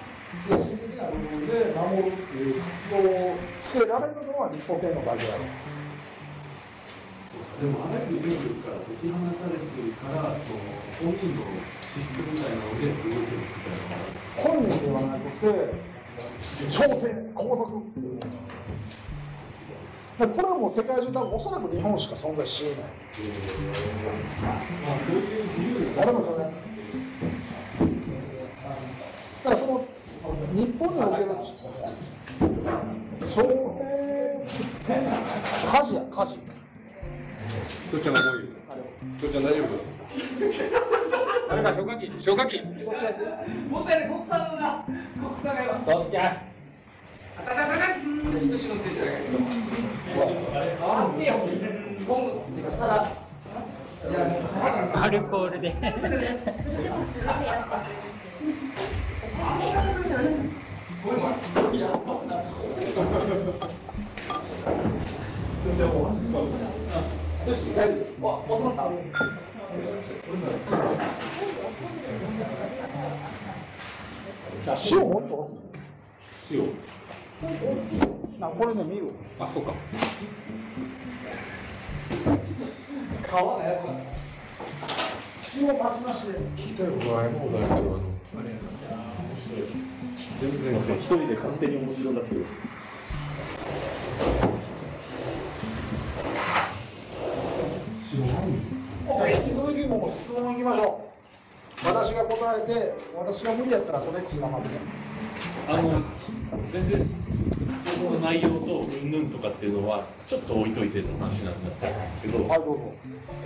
[0.48, 5.44] 精神的な部分で守るっていう活動をしてられるのは日本天皇だけやろ。
[7.61, 11.44] でもあらゆるルールから解き放たれてるから、こう本人の
[11.92, 14.11] 資質みたいなので動いてるみたいな。
[14.37, 15.75] 本人ではなくて
[16.70, 22.87] 朝廷皇族っていうものだからこれはもう世界中多分おそらく日本しか存在し得ない
[24.83, 26.44] まあ、そういう自由な誰もそれだ
[29.44, 29.87] からその
[30.55, 31.27] 日本における
[33.29, 33.49] 朝廷
[35.66, 36.60] 家事や家事
[37.90, 38.48] ちょうちゃんがもういい
[39.33, 39.66] ちゃん大丈夫？
[41.48, 42.09] 誰か消火器？
[42.22, 42.61] 消火器。
[42.61, 42.64] と
[46.07, 46.24] っちゃん
[54.94, 55.74] アルコールで。
[67.46, 68.83] よし大丈夫お収まった
[74.90, 75.50] 塩もっと
[76.50, 76.90] 塩。
[78.38, 79.72] なこれね見るあそうか
[85.57, 88.11] 塩マシマシで聞きたいことは山ほどあるけどあの
[90.40, 92.44] 全然一人で勝手に面白がってる。
[98.12, 101.09] 引き続きもう質問いきましょ
[101.83, 104.75] う私が答えて私が無理やったらそれ X 頑張ってね
[105.68, 106.03] あの
[106.73, 107.07] 全然
[107.87, 112.92] その内容とうんぬんとかっていうのはちょっと置いといての話になっちゃうんですけど、はいどうぞ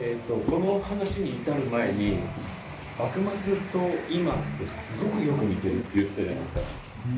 [0.00, 2.18] えー、とこの話に至る前に
[2.98, 6.60] 幕末と今ってすごくよく似てるって言ってたじゃないですか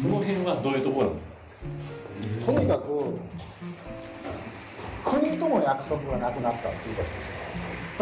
[0.03, 1.23] その辺はどういうところなんで
[2.41, 3.19] すかとにかく
[5.27, 7.31] 国との約束がなくなったっていうことです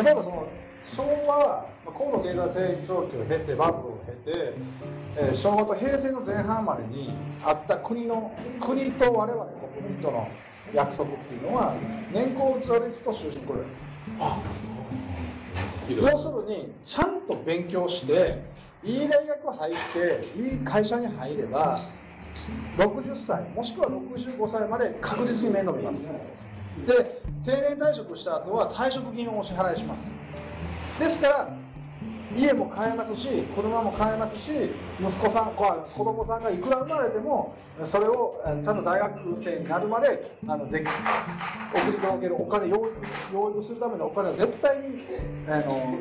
[0.05, 0.53] 例えばその
[0.85, 4.55] 昭和高度経済成長期を経てバブルを経て、
[5.17, 10.43] えー昭和と平成の前半までにあった国の国と我々国民との
[10.75, 13.65] 約束っていうのは年功序列と終身雇用
[15.89, 18.43] 要するにちゃんと勉強して
[18.83, 21.81] いい大学入っていい会社に入れば
[22.77, 26.13] 60歳もしくは65歳まで確実に面倒見ます。
[26.87, 30.17] で定年退職した後は退職金をお支払いします。
[30.99, 31.57] ですから
[32.37, 34.51] 家も買えますし車も買えますし
[35.01, 40.87] 息子さん子子供さんがいくら生まれてもそれをちゃんと大学生になるまであのでき
[41.75, 45.07] 送り届けるお金用意するためのお金は絶対に
[45.49, 45.99] あの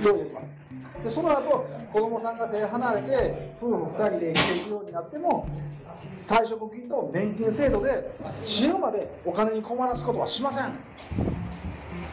[0.00, 0.65] 用意できます。
[1.04, 5.48] でその後子供さんが手離れて夫婦2人で生きていくようになっても
[6.28, 8.10] 退職金と年金制度で
[8.44, 10.72] 死ぬまでお金に困らすことはしません。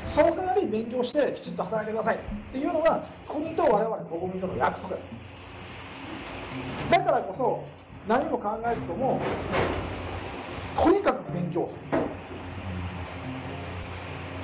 [0.05, 2.17] その代わり勉強してきちっと働いてください。
[2.17, 2.19] っ
[2.51, 4.95] ていうのが国と我々国民との約束。
[6.91, 7.63] だからこそ
[8.07, 9.19] 何も考えずとも
[10.75, 11.81] とにかく勉強する。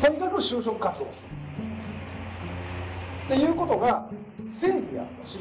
[0.01, 1.21] とにかく就職活動す
[3.29, 3.35] る。
[3.35, 4.09] っていうことが
[4.49, 5.39] 正義やったし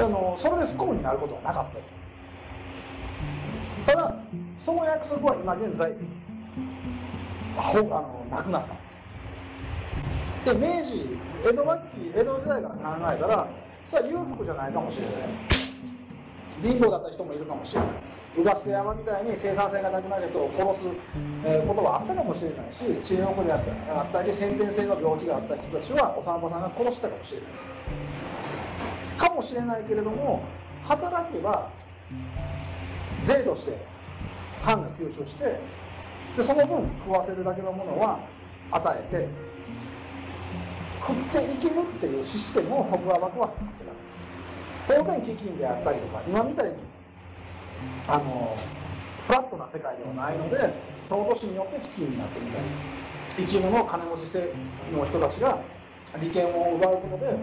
[0.00, 1.66] あのそれで不幸になることはなかっ
[3.86, 3.92] た。
[3.92, 4.14] ただ
[4.58, 5.92] その約束は今現在
[7.58, 8.64] あのなくなっ
[10.44, 10.52] た。
[10.54, 12.80] で明治江戸末期江戸時代から考
[13.12, 13.48] えたら
[13.88, 15.14] それは裕福じゃないかもしれない。
[16.62, 17.90] 貧乏だった人もいるかもしれない。
[18.36, 20.84] うが捨て山みたいに生産性がなくなる人を殺す、
[21.66, 27.50] ことはあったかもしれないし知恵の子であったり先天性の病気があった人たちはお産婆さんが殺したかもしれない
[29.18, 30.42] かもしれないけれども
[30.84, 31.70] 働けば
[33.22, 33.76] 税として
[34.62, 35.60] 藩が吸収して
[36.36, 38.20] でその分食わせるだけのものは
[38.70, 39.28] 与えて
[41.06, 43.92] 食っていけるっていうシステムを徳川幕府は作ってた。
[44.88, 46.76] 当然飢饉であったりとか今みたいに
[48.08, 48.56] あの
[49.26, 54.30] フラットな世界ではないのでその年によって飢饉になってみたい一部の金持ち
[54.92, 55.58] の人たちが
[56.20, 57.38] 利権を奪うことで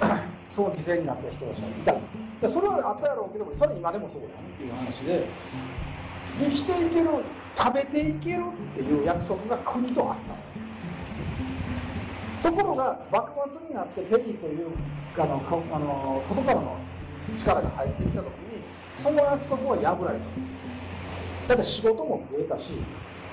[0.50, 1.94] その犠牲になった人たちがいた。
[2.40, 5.26] でそれはあったやろうけどそれ今でもそうだよっていう話で
[6.38, 7.10] 生きていける
[7.56, 10.18] 食べていけるっていう約束が国とあっ
[12.42, 12.48] た。
[12.50, 14.68] ところが幕末になってペリーという
[15.16, 15.40] あの
[15.72, 16.76] あの外からの
[17.36, 18.53] 力が入ってきた時に
[18.96, 21.54] その約束は破られた。
[21.54, 22.72] だって仕事も増えたし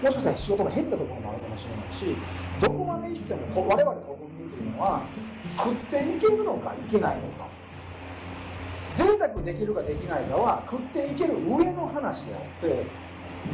[0.01, 2.17] もしかしたら仕事が減ったところもあるかもしれないし
[2.59, 5.05] どこまで行っても我々国民というのは
[5.57, 7.47] 食っていけるのかいけないのか。
[8.93, 12.83] 贅沢できるかできないかは食っていける上の話であって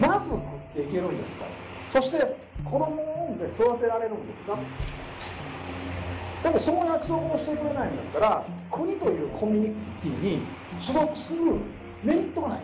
[0.02, 0.42] まず食っ
[0.74, 1.46] ていけるんですか
[1.92, 4.58] そして子供を産んで育てられるんですか。
[6.44, 10.42] だってその約束をしてくれないんだったら国というコミュニティに
[10.80, 11.56] 所属する
[12.04, 12.62] メリットがない。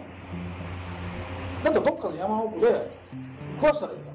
[1.64, 2.92] だってどっかの山奥で
[3.56, 4.12] 食わしたらいいか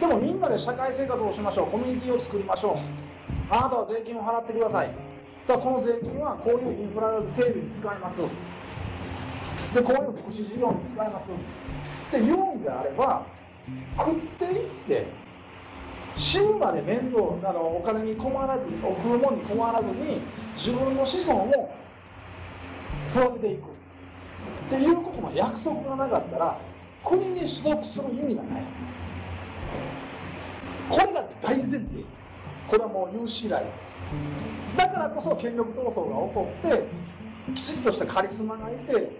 [0.00, 1.66] らでもみんなで社会生活をしましょう。
[1.66, 2.76] コミュニティを作りましょう。
[3.50, 4.88] あなたは税金を払ってください。
[5.46, 8.20] だからこの税金はこういうインフラ整備に使います。
[9.74, 11.30] でこういう福祉事業に使います。
[11.30, 11.34] っ
[12.10, 13.26] て言うんであれば
[13.98, 15.06] 食っていって
[16.14, 20.22] 死ぬまで面倒あのお金に困らずにお食うもんに困らずに
[20.56, 21.70] 自分の子孫を
[23.08, 23.68] 育てていく。
[24.68, 26.60] っていうことの約束がなかったら
[27.04, 28.62] 国に所属する意味がない。
[30.90, 31.84] これが大前提。
[32.68, 33.64] これはもう有史以来。
[34.76, 36.82] だからこそ権力闘争が起こって
[37.54, 39.10] きちっとしたカリスマがいて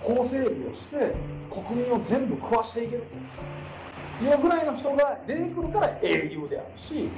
[0.00, 1.14] 法整備をして
[1.50, 4.24] 国民を全部食わしていけると。
[4.24, 7.08] いうぐらいの人が出てくるから英雄であるし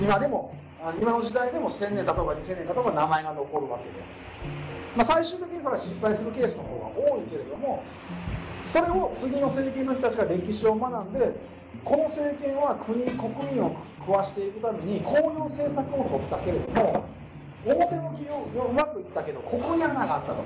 [0.00, 0.54] 今でも
[0.98, 3.90] 今の時代でも1000年経とうか2000年経とうか名前が残るわけで、
[4.96, 7.82] まあ、最終的にそれは失敗するケースの方が多いけれども
[8.66, 11.32] それを次の政権の人たちが歴史を学んで
[11.84, 17.04] この政権は国国民を食わしていくためにこういう政策を取ったけれども
[17.66, 20.44] 表向きをうまくいったけどここに穴があったと。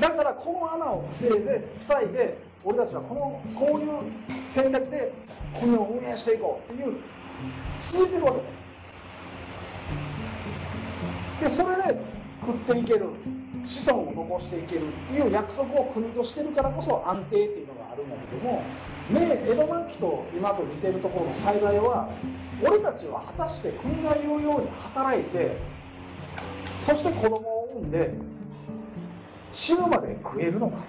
[0.00, 4.12] だからこの穴を防いで塞いで俺たちはこのこういう
[4.54, 5.12] 戦略で
[5.58, 6.72] 国を運営していこう。
[6.72, 6.96] っていう
[7.78, 8.38] 続いてるわけ。
[11.44, 12.00] だでそれで
[12.40, 13.06] 食っていける。
[13.64, 18.64] 子孫を残していけるっていう約束を国としてるからこそ安定っていうのがあるんだけども
[19.08, 22.08] 明江戸末期と今と似てるところの最大は
[22.62, 25.56] 俺たちは果たして国が言うように働いて
[26.78, 28.14] そして子供を産んで
[29.52, 30.84] 死ぬまで食えるのか。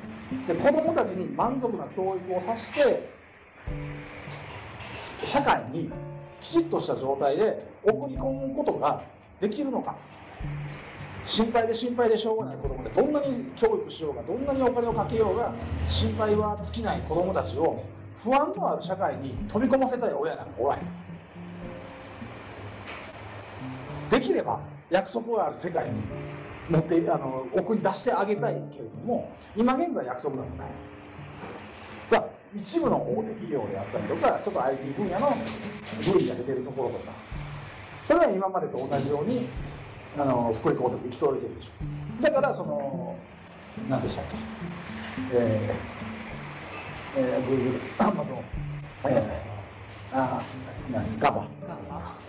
[0.48, 3.14] で子供たちに満足な教育をさせて
[4.90, 5.92] 社会に
[6.40, 9.04] きちっとした状態で送り込むことが
[9.42, 9.98] できるのか。
[11.26, 15.54] 心配で心配でしょうがない子供でどんなに教育しようがどんなにお金をかけようが
[15.88, 17.84] 心配は尽きない子供たちを
[18.24, 20.82] 不安のある社会に飛び込ませたい親なんかおらへん。
[24.10, 24.60] できれば
[24.90, 26.02] 約束がある世界に
[26.70, 30.72] 持ってあの送り出してあげたいけれども今現在約束なんかない。
[32.08, 37.14] さあ一部の大手企業であったりとかちょっと IT 分野の分野で出るところとか
[38.04, 39.48] それは今までと同じように
[40.18, 42.22] あの福利厚生行き届いてるでしょ。
[42.22, 43.16] だからその
[43.90, 44.36] 何でしたっけ。
[45.34, 48.42] えー、えー、Google、Amazon、
[49.06, 50.44] えー、あ
[50.92, 51.48] 何ガバ。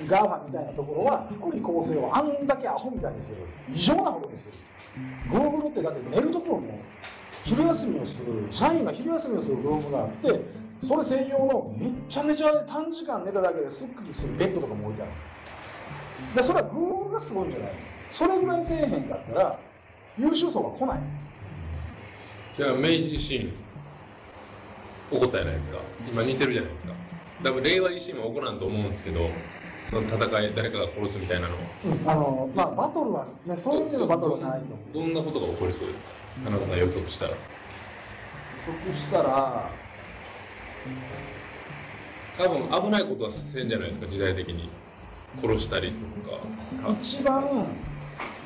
[0.06, 3.36] GAFA みたいなところは福利厚生をあんだけアホみたいにする。
[3.74, 4.52] 異常なほどにする。
[5.28, 6.78] Google ってだって寝るところも
[7.44, 8.46] 昼休みをする。
[8.50, 10.40] 社員が昼休みをするルームがあって
[10.86, 15.12] それ専用のめちゃめちゃ短時間寝ただけですっきりするベッドとかも置いてある。
[16.34, 17.72] でそれは Google がすごいんじゃない？
[18.10, 19.58] それぐらいせえへんかったら
[20.18, 21.00] 優秀層が来ない。
[22.56, 23.40] じゃあ明治維新
[25.10, 25.78] 起こったじゃないですか？
[26.06, 26.92] 今似てるじゃないですか。
[27.42, 29.28] 多分令和維新も起こらんと思うんですけど
[29.90, 36.10] その戦い誰かが殺すみたいなのうんあのまあバトルはねそういう意味でのバトルはないとどんなことが起こりそうですか？
[36.44, 37.30] 田中さん予測したら。
[37.32, 37.36] 予
[38.72, 39.70] 測したら
[42.38, 44.70] 多分危ないことはせんじゃないですか時代的に
[45.40, 46.92] 殺したりとか。
[47.00, 47.66] 一番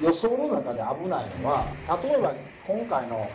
[0.02, 1.66] 予想の中で危ないのは
[2.02, 2.34] 例えば
[2.66, 3.30] 今回の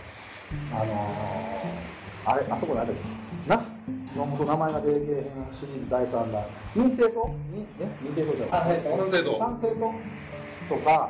[0.71, 3.49] あのーあれあそこ何だっけ？
[3.49, 3.65] な？
[4.15, 6.45] 山本名前が出てけへんシリーズ第3弾。
[6.75, 7.29] 民政党？
[7.51, 8.61] にね民政党じゃない？
[8.61, 9.37] あはい賛成党。
[9.39, 9.79] 参政
[10.69, 10.75] 党？
[10.75, 11.09] とか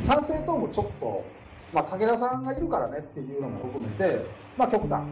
[0.00, 1.24] 参政党もちょっと、
[1.72, 4.24] まあ、武田さんがいるからねっていうのも含めて、
[4.56, 5.02] まあ、極端。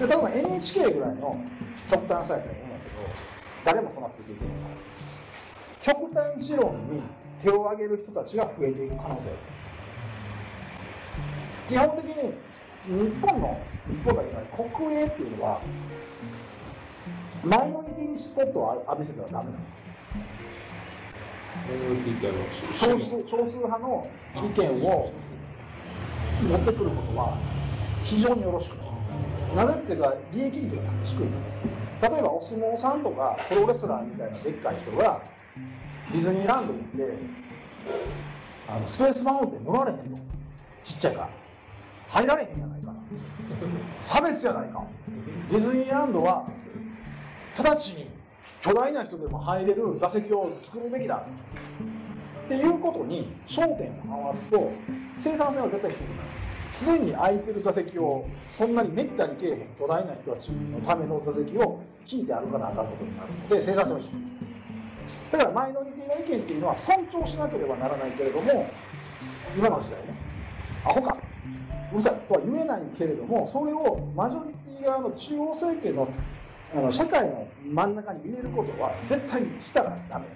[0.00, 1.36] で例えば NHK ぐらいの
[1.90, 2.63] 極端さやったらいいんやけど
[3.64, 7.02] 誰もそんなついていけへんから極端持論に
[7.42, 9.28] 手を挙げる人たちが増えていく可能性
[11.68, 12.12] 基本的に
[12.86, 13.58] 日本の
[13.88, 14.46] 日本だけじゃない
[14.78, 15.60] 国営っていうのは
[17.42, 19.64] マイノリティにスポットを浴びせてはダメなの
[22.74, 25.12] 少数少数派の意見を
[26.42, 27.38] 持ってくることは
[28.04, 28.74] 非常によろしく
[29.54, 31.28] ないなぜっていうか利益率が低い
[32.04, 35.22] 例えばお相撲さんとかプロレスラーみたいなでっかい人が
[36.12, 37.16] ディズニーランドに行って
[38.68, 40.18] あのスペースマウンテン乗られへんの。
[40.84, 41.30] ちっちゃいから。
[42.08, 42.88] 入られへんやないか。
[42.88, 42.94] な
[44.02, 44.84] 差別やないか。
[45.50, 46.46] ディズニーランドは
[47.58, 48.06] 直ちに
[48.60, 51.24] 巨大な人でも入れる座席を作るべきだ。
[52.44, 54.70] っていうことに焦点を合わすと
[55.16, 56.43] 生産性は絶対低くなる。
[56.74, 64.10] すでに空いてる座席をそんなにめったにけえへん巨大な人たちのための座席を聞いて歩かなあかんことになるので生産性は低い
[65.30, 68.68] だからマイノリティの意見っていうのは尊重しなければならないけれども
[69.56, 70.16] 今の時代ね
[70.84, 71.16] アホか
[71.92, 76.08] うるさいとは言えないけれどもそれをマジョリティ側の中央政権の
[76.74, 80.26] あの社会の真ん中に入れることは絶対にしたらダメ。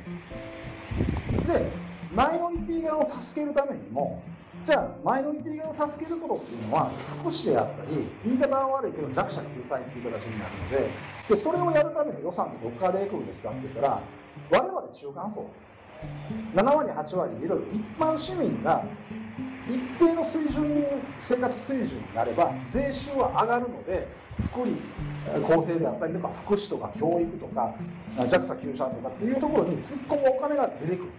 [1.52, 1.72] で
[2.12, 4.22] マイノリティ側を助けるためにも
[4.68, 6.92] じゃあマイノリティ側を助けることっていうのは
[7.22, 10.94] 福祉であったり言い方は悪いけど弱者救済っていう形になるので
[11.26, 14.10] でそれをやるための予算ってどこから出てくんですかって言ったら
[14.50, 15.56] 我々中間層。
[16.52, 18.84] 7割8割いろいろ一般市民が
[19.66, 20.84] 一定の水準に
[21.18, 24.82] 生活水準になれば税収は上がるので福利
[25.44, 27.74] 厚生であったりとか福祉とか教育とか
[28.16, 31.12] JAXA 救済とかっていうところに突っ込むお金が出てくる。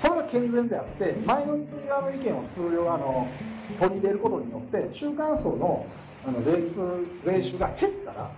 [0.00, 3.30] それが健全であってマイノリティ側の意見を通常あの
[3.78, 5.86] 取り入れることによって中間層の
[6.26, 6.80] あの税率
[7.24, 8.30] 税収が減ったら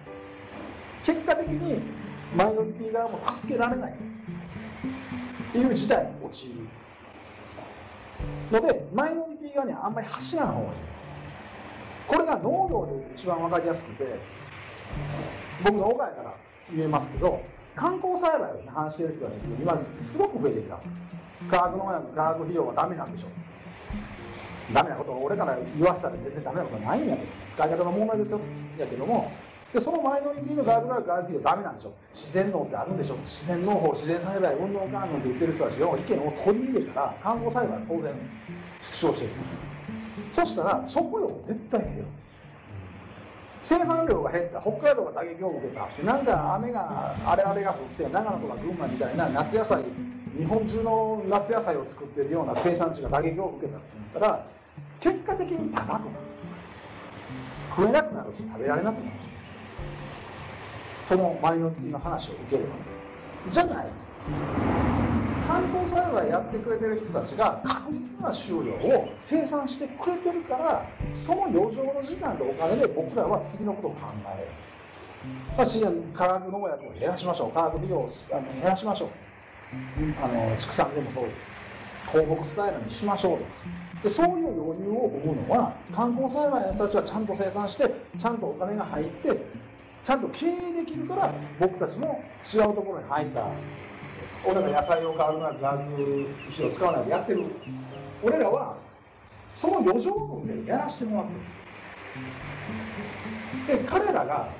[1.04, 1.80] 結果的に
[2.36, 3.92] マイノリティ側も助けられない。
[3.92, 3.94] っ
[5.52, 6.54] ていう事態に陥る
[8.50, 10.74] のでマイノリティ側にはあんまり走らない方がいい。
[12.08, 14.04] これが農業で一番分かりやすくて
[15.62, 16.34] 僕の岡谷から
[16.74, 17.42] 言えますけど
[17.74, 20.78] 観光栽培を批判している人たちって今すごく増えてきた。
[21.48, 23.28] 化学農薬化学肥料はダメなんでしょ
[24.72, 27.28] ダメなことを俺から言わせたら全然ダメなことはないんやけど。
[27.48, 28.40] 使い方の問題ですよ。
[28.78, 29.36] やけども。
[29.72, 38.12] でそのマイノリティの外部学学費はダメなんでしょ自然農ってあるんでしょ自然農法自然栽培運動管理って言ってる人たちの意見を取り入れたら観光栽培は当然
[38.80, 39.34] 縮小していく。
[40.30, 42.04] そしたら食料絶対減る。
[43.62, 44.60] 生産量が減った。
[44.60, 45.88] 北海道が打撃を受けた。
[46.02, 49.82] なんか雨があれあれが降って長野とか群馬みたいな夏野菜
[50.36, 54.46] 日本中の夏野菜を作ってるような生産地が打撃を受けたって言ったら
[55.00, 56.02] 結果的に高くなる。
[57.70, 59.06] 食えなくなるし食べられなくなる。
[61.00, 62.70] そのマイノリティの話を受ければ。
[63.50, 63.86] じゃない。
[65.52, 74.00] 観光栽培やってくれてる人たちが確実な収量を生産してくれてるからその余剰の時間とお金で僕らは次のことを考
[74.38, 74.48] える。
[75.54, 77.52] まあ、資源化学農薬を減らしましょう。
[77.52, 79.12] 化学肥料をあの減らしましょ
[79.74, 80.14] う。
[80.16, 81.30] あの畜産でもそう。
[82.06, 84.02] 放牧スタイルにしましょうと。
[84.02, 87.84] でそういう余裕を生むのは観光栽培の人たちはちゃんと生産して
[88.18, 89.52] ちゃんとお金が入って
[90.02, 93.52] ちゃんと経営できるから僕たちも違うところに入った。
[94.44, 97.42] 俺ら野菜を買うなら学費を使わないでやってる。
[98.22, 98.76] 俺らは
[99.52, 101.34] その余剰分でやらせてもらって
[103.68, 103.78] る。
[103.78, 104.56] で彼らが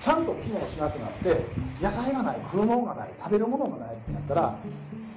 [0.00, 1.48] ちゃんと機能しなくなって
[1.80, 4.62] 野菜がない食うものがない食べるものがないってなったら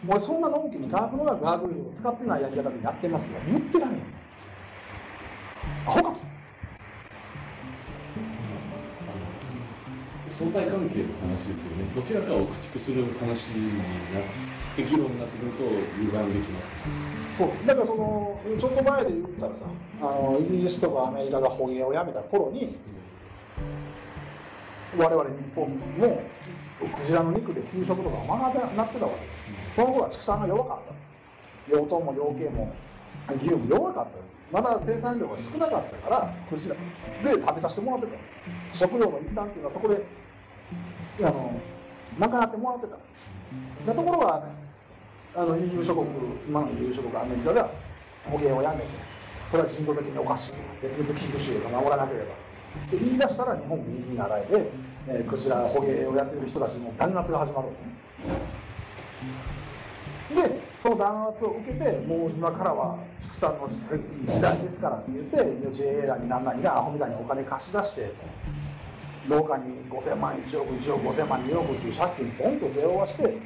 [0.08, 3.42] 俺そんなのんきに化学の学学費を使ってないやり方でやってますよ。
[3.46, 4.02] 言ってられん。
[5.86, 6.29] アホか。
[10.40, 11.84] 相対関係の話ですよね。
[11.94, 14.24] どちらかを駆逐する話になっ
[14.74, 15.66] て、議論になってくると、
[16.00, 17.38] 歪んできます。
[17.38, 17.68] そう。
[17.68, 19.66] だからそのちょっと前で言ったらさ
[20.02, 22.78] あのイギリスとかアメリカが捕鯨をやめた頃に
[24.98, 26.22] 我々日本も
[26.96, 29.18] クジラの肉で給食とか学べなってたわけ。
[29.76, 30.88] その頃は畜産が弱かっ
[31.68, 31.76] た。
[31.76, 32.74] 養豚も養鶏も
[33.42, 34.12] 牛も弱かった。
[34.52, 36.76] まだ生産量が少なかったからクジラ
[37.24, 38.14] で食べさせてもらってた。
[38.74, 40.04] 食料の一端っていうのはそこで
[41.22, 41.60] あの
[42.18, 42.98] 賄ってもらってた
[43.88, 44.44] だところが
[45.36, 46.08] あの EU 諸国
[46.48, 47.70] 今の EU 諸国アメリカが
[48.30, 48.88] 捕鯨をやめて
[49.50, 50.54] それは人道的におかしい。
[50.82, 52.26] 別々危惧種が守らなければ
[52.92, 54.72] で言い出したら日本も右習いで、
[55.08, 57.70] えークジラ捕鯨をやってる人たちの弾圧が始まる
[60.36, 68.14] でその弾圧を受けてもう今からは畜産の時代ですからって言って JA らに何々がアホみたいにお金貸し出して
[69.28, 73.38] 農家に5000万1億1億5000万2億っていう借金ポンと背負わして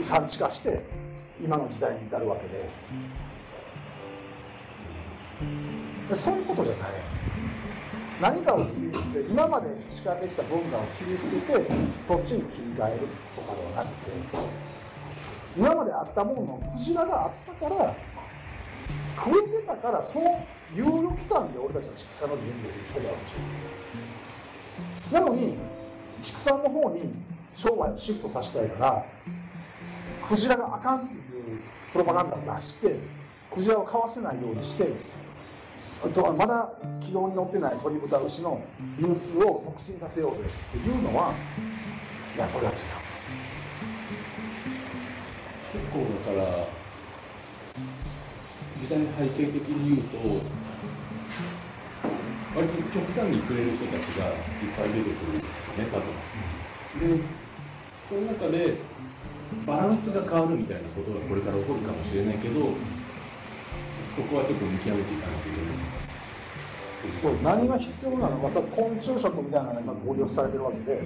[0.00, 0.84] 産地化して
[1.42, 2.70] 今の時代に至るわけで。
[6.08, 7.04] でそういうことじゃない。
[8.20, 11.66] 何かを切り捨て今まで培ってきた文化を切り捨てて
[12.02, 14.12] そっちに切り替えるとかではなくて
[15.56, 17.96] 今まであったもののクジラがあったから
[19.16, 23.40] 食えてたからその猶予期間で俺たちは畜産の準備をできてたわけですよ
[25.14, 25.56] なのに
[26.22, 27.14] 畜産の方に
[27.54, 29.06] 商売をシフトさせたいから
[30.28, 31.60] クジラがあかんっていう
[31.92, 32.98] プロパガンダを出して
[33.52, 34.92] クジラを買わせないようにして
[36.02, 38.66] あとはまだ軌道に乗ってない鶏豚牛の
[38.98, 41.38] 流通を促進させようぜっていうのは
[42.34, 42.78] いやそれは違う。
[45.72, 46.68] 結構だから、
[48.76, 50.18] 時代背景的に言うと、
[52.54, 54.28] 割と極端に触れる人たちが
[54.62, 57.18] いっぱい出てくるんですよね、多分。
[57.18, 57.24] で、
[58.08, 58.78] その中で、
[59.66, 62.78] バランスが変わるみたいなことがこれから起こるかもしれないけど、
[64.16, 65.76] そこはちょっと見極めていかないといけない。
[67.10, 68.40] そう何が必要なの？
[68.40, 71.02] か多分昆虫食みたいなのが今合流されてるわけで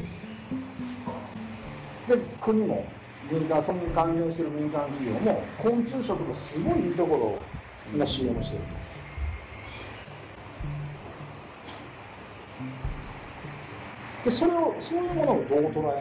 [2.06, 2.86] で国も
[3.28, 7.42] 民間それに関連してる民間企業も昆虫食のすごいいいところを
[7.92, 8.62] 今 CM してる
[14.24, 15.94] でそれをそういうものをどう捉えるのか。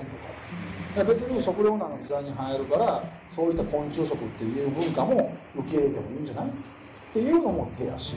[1.06, 6.46] 別に食糧難の時代に入るからそういった昆虫食っていう文化も受け入れてもいいんじゃない？
[6.48, 6.50] っ
[7.14, 8.16] ていうのも手やし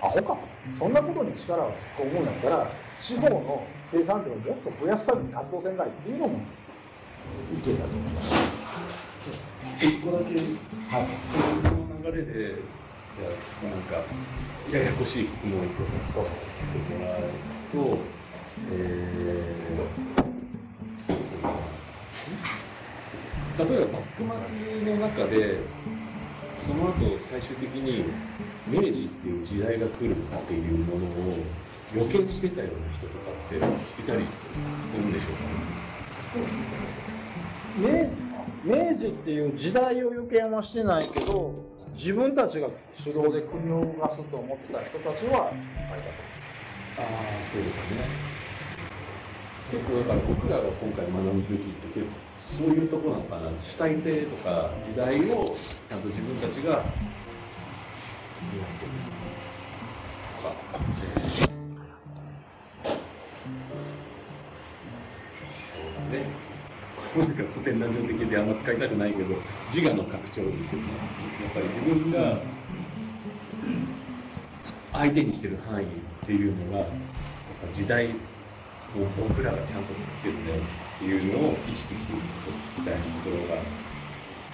[0.00, 0.38] アホか。
[0.78, 2.70] そんなことに力を突っ込むんだったら
[3.00, 6.40] 地方の生産量をもっと増やすために活動せんかいっていうのも
[7.52, 8.12] 意見だと思い。
[8.12, 8.34] ます
[9.80, 10.34] 一個だけ、
[10.94, 11.06] はい、
[11.64, 12.62] その流れで、
[13.14, 14.04] じゃあ、なんか、
[14.70, 15.92] ややこしい質問を一個さ
[16.30, 17.30] せてもらう
[17.72, 17.98] と、
[18.66, 19.78] え
[23.58, 25.60] 例えば幕末の中で、
[26.60, 28.14] その後最終的に
[28.66, 31.34] 明治っていう時代が来るっていうものを
[31.92, 33.56] 予見してたような人とかって
[34.00, 34.28] いたり
[34.76, 35.42] するんでしょうか？
[37.74, 38.16] 明
[38.62, 41.54] 明治っていう時代を予見はしてないけど
[41.94, 45.56] 自分たちが主導で国を動かすと思ってた人たちは
[46.96, 48.37] ああ、そうですね。
[49.70, 55.56] 結構だから僕らが今回学ぶべきって結構そういうとこなのかな主体性とか時代を
[55.88, 56.94] ちゃんと自分たちが
[58.40, 58.94] 担っていく
[60.26, 60.56] とか
[65.74, 66.38] そうだね
[67.14, 72.42] なんか古典ラジオ的であんま使いたくないけど自我の拡張ですよねやっぱり自分が
[74.92, 75.88] 相手にしてる範囲っ
[76.24, 78.20] ていうのがやっぱ時代
[78.96, 80.58] を僕らがちゃんと作ってるね
[80.96, 83.62] っていうのを意識していくことみたいなところが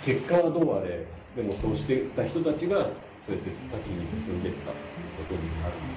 [0.01, 1.07] 結果はどうあれ
[1.37, 5.95] でもそうしてた人たちがそうやって先に進んでいったっていうことになるの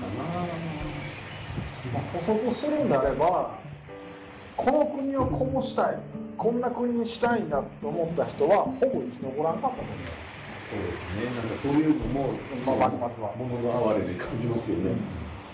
[0.00, 0.22] かな
[1.92, 3.02] まあ、補足するんであ。
[3.02, 3.60] れば
[4.56, 5.98] この国をこうしたい
[6.36, 9.96] こんな国にしたいんだと思った人はほぼ生き残らんかったと思う。
[10.64, 11.26] そうですね。
[11.34, 13.34] なんかそういうのもまあ幕末は。
[13.36, 14.96] 物の哀れで感じますよね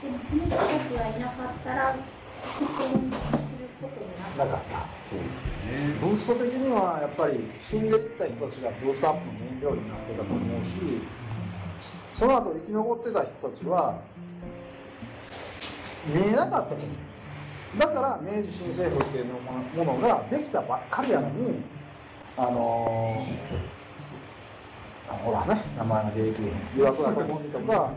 [0.02, 1.96] でもその人たちがいなかったら
[2.58, 4.98] 促進することになかっなかった。
[5.08, 10.76] そうですよねブースト的にはやっぱり死んでいった人たちがブーストアップの燃料になってたと思うし
[12.14, 14.00] その後生き残ってた人たちは
[16.06, 21.62] 見えなかったと思うだから明治新政府っていうものができたばっかりやのに
[22.36, 27.92] あのー、ほらね名前が出てきて岩倉智美とか、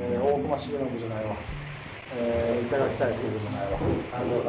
[0.00, 1.36] えー、大隈重信じゃないわ、
[2.16, 3.78] えー、板垣大輔じゃないわ。
[4.12, 4.44] あの違う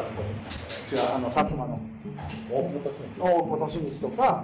[1.16, 1.80] あの薩摩の。
[2.50, 2.80] 大久
[3.44, 4.44] 保利光とか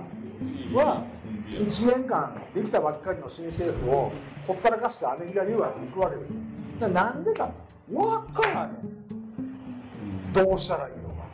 [0.74, 1.04] は
[1.50, 4.12] 1年間できたばっかりの新政府を
[4.48, 6.40] ほったらかしてアメリカ留学に行くわけですよ。
[6.80, 7.52] だなんでか
[7.94, 10.34] わからへん。
[10.34, 11.26] どうしたらいいのか。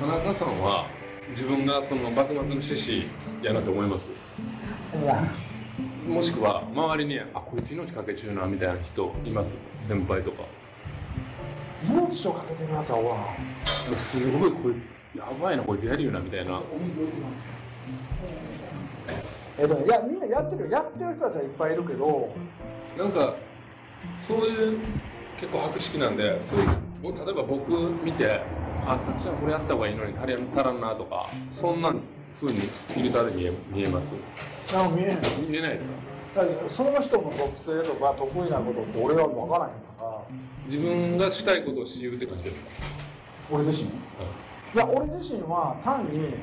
[0.00, 0.86] 田中さんは
[1.30, 3.06] 自分がその幕末の志士
[3.42, 4.08] やなと思います？
[6.06, 9.54] もしくは周りにあこいつ命かけちゅうなみたいな人います
[9.88, 10.44] 先輩とか。
[11.86, 13.36] 命をかけてるやつは
[13.98, 14.74] すごいこい
[15.14, 16.62] つやばいなこいつやるよなみたいな。
[19.58, 20.70] えっとねいやみんなやってるよ。
[20.70, 22.34] やってる人たちはいっぱいいるけど。
[22.96, 23.36] なんか
[24.26, 24.78] そういう
[25.40, 26.68] 結構博識なんでそういう
[27.02, 27.70] 僕例えば僕
[28.04, 28.40] 見て
[28.86, 31.30] あさっきはこれやった方がいいのに足り足らんなとか
[31.60, 31.94] そんな
[32.44, 34.12] ふうにフィルターで見え見えます。
[34.74, 35.16] あ見えない
[35.48, 35.86] 見えないです
[36.34, 36.44] か？
[36.44, 40.20] だからその人の属性とか得意なことって俺は分からへんから。
[40.66, 42.66] 自分がしたいことをしゆうって感じですか、
[43.50, 43.90] 俺自身？
[43.90, 43.92] い。
[44.78, 46.34] や俺自身は単に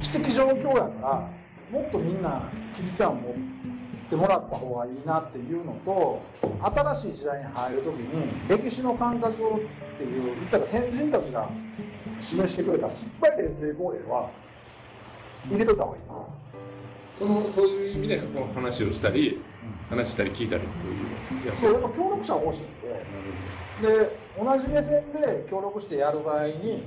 [0.00, 1.30] 危機的状況やか
[1.70, 3.34] らもっとみんな危機感を持っ
[4.10, 6.22] てもらった方がいいなっていうのと
[6.74, 9.60] 新しい時代に入る時に歴史の感覚をっ
[9.98, 11.48] ていう言ったら先人たちが
[12.20, 14.30] 示してくれた失敗例成功例は
[15.50, 16.02] 入れといた方がいい。
[16.08, 16.14] な
[17.18, 19.42] そのそういう意味でこの話をしたり
[19.88, 21.54] 話したり聞いたりっていう。
[21.56, 23.06] そうやっぱ協力者が欲しいんで
[23.80, 26.84] で同じ目線で協力してやる場合に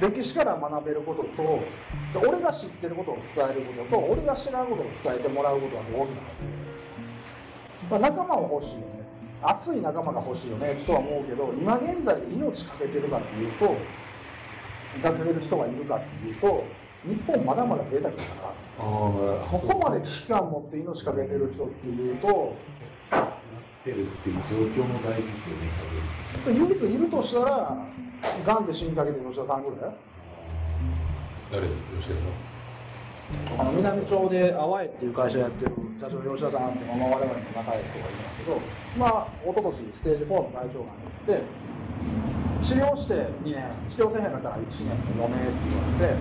[0.00, 6.22] 歴史から学べることとで俺が知ってることを伝えることと俺が知らんことを伝えてもらうことは大きな
[7.88, 8.96] まあ、仲間は欲しいよね。
[9.42, 13.86] 熱い仲間が欲しいよねとは思うけど今現在で命かけてるかっていうと
[15.00, 16.64] かけてる人がいるかっていうと
[17.04, 22.56] 日本まだまだ贅沢だからあそこまで危機感持って命かけてる人っていうと
[23.10, 25.56] ってるっていう状況も大事ですよ
[26.52, 27.86] ね唯一いるとしたら
[28.44, 29.94] がんで死にかけてる吉田さんぐらい？
[31.52, 32.20] 誰です吉田さ
[33.58, 33.60] ん？
[33.60, 38.60] あの南町で淡江っていう会社やってる社長の吉田さんって、まあ、我々の仲いい人がいるんだけど、
[38.98, 41.42] まあ、一昨年ステージ4の大腸がんになって、
[42.60, 46.16] 治療して2年、治療せへんかったら1年4年って言われて、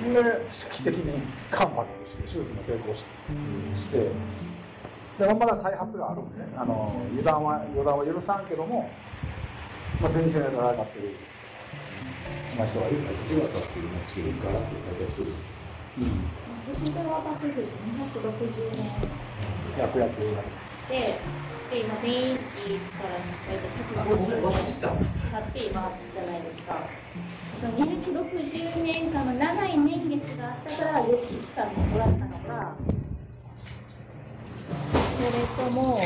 [0.00, 3.10] で、奇跡的にカンパクトして、手術も成功して、
[3.74, 4.10] して
[5.18, 8.90] でまだ再発があるんでね、あの油断は予断は許さんけども、
[10.00, 11.16] まあ、前線で戦ってる、
[12.56, 12.96] まあ、人がいる。
[13.28, 15.36] 岩田っていう町をガラッと変えた人です
[16.72, 18.88] 私が幕府260年
[19.76, 20.12] 役々
[20.88, 21.20] で、
[21.70, 23.14] で今明治から
[24.04, 26.68] 150年経って今じゃないですか。
[27.60, 32.76] その260年間の長い年月があったから歴史期間に育ったのか、
[35.16, 36.04] それともや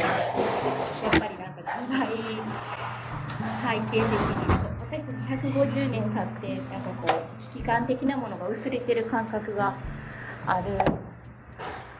[1.10, 2.08] っぱりなんか時代
[3.62, 4.36] 背景的に
[4.80, 5.16] 私たち
[5.48, 9.78] 150年経ってなんかこう危機感的なものが薄れてる感覚が
[10.46, 10.76] ある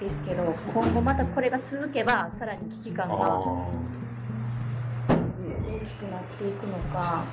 [0.00, 0.42] ですけど
[0.74, 3.70] 今後またこれが続けばさらに危機感が大
[5.80, 7.24] きくなっていくのか。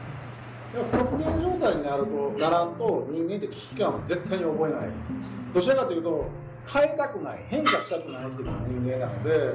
[0.73, 4.89] 極限状態になるとならんと人間って危機感は絶対に覚えない。
[5.53, 6.29] どちらかというと
[6.65, 9.53] 変えたくない変化したくないっていうのが人間なので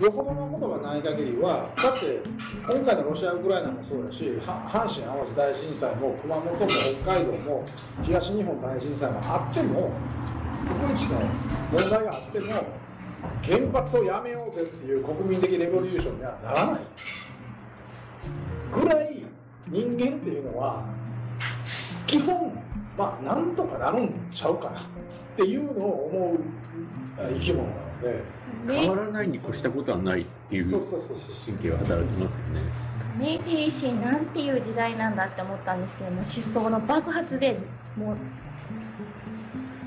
[0.00, 2.20] よほどのことがない限りは、だって
[2.66, 6.58] 今回のロシア・ウクライナもそうだし、は阪神・淡路大震災も熊本も
[7.04, 7.64] 北海道も
[8.02, 9.90] 東日本大震災もあっても、
[10.66, 11.20] 福一の
[11.72, 12.64] 問題があっても、
[13.42, 16.80] 原発をやめようぜっていう国民的レボリューションにはならない
[18.72, 19.24] ぐらい
[19.68, 20.84] 人間っていうのは、
[22.06, 22.52] 基本、
[22.96, 24.84] まあ、なんとかなるんちゃうかなっ
[25.36, 26.40] ていうのを思う
[27.34, 28.40] 生き物なので。
[28.66, 32.62] 変わらないに越したことはないっていうそうそうそうそう神経は働きますよね。
[33.18, 37.58] 明治維新なんていう時代なんだって思ったんですけども思想の爆発で
[37.96, 38.16] もう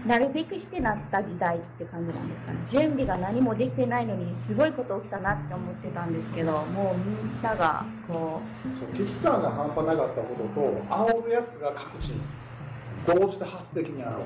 [0.06, 2.60] なるべくしてなった時代って感じなんですかね。
[2.68, 12.22] 準備が何もできてないのにすごいこと起きたなって思ってたんですけどもうみんながこうそう危機感が半端なかったことと煽るやつが各地に
[13.06, 14.20] 同時多発的に現れる。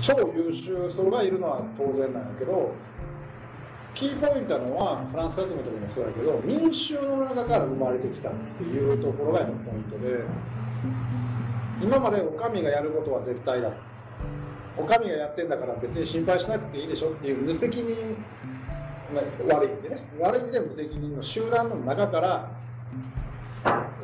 [0.00, 2.72] 超優秀層がいるのは当然なんやけど
[3.94, 10.22] キーポイントのはフランス革命とかもそうやけど民衆の中から生まれてきたっていうところがポイントで
[11.82, 13.72] 今までお上がやることは絶対だ
[14.78, 18.16] お上がやってんだから別に心配しなくていいでしょっていう無責任、
[19.12, 20.02] まあ、悪い意味でね。
[20.20, 22.50] 悪い意味で無責任の集団の中から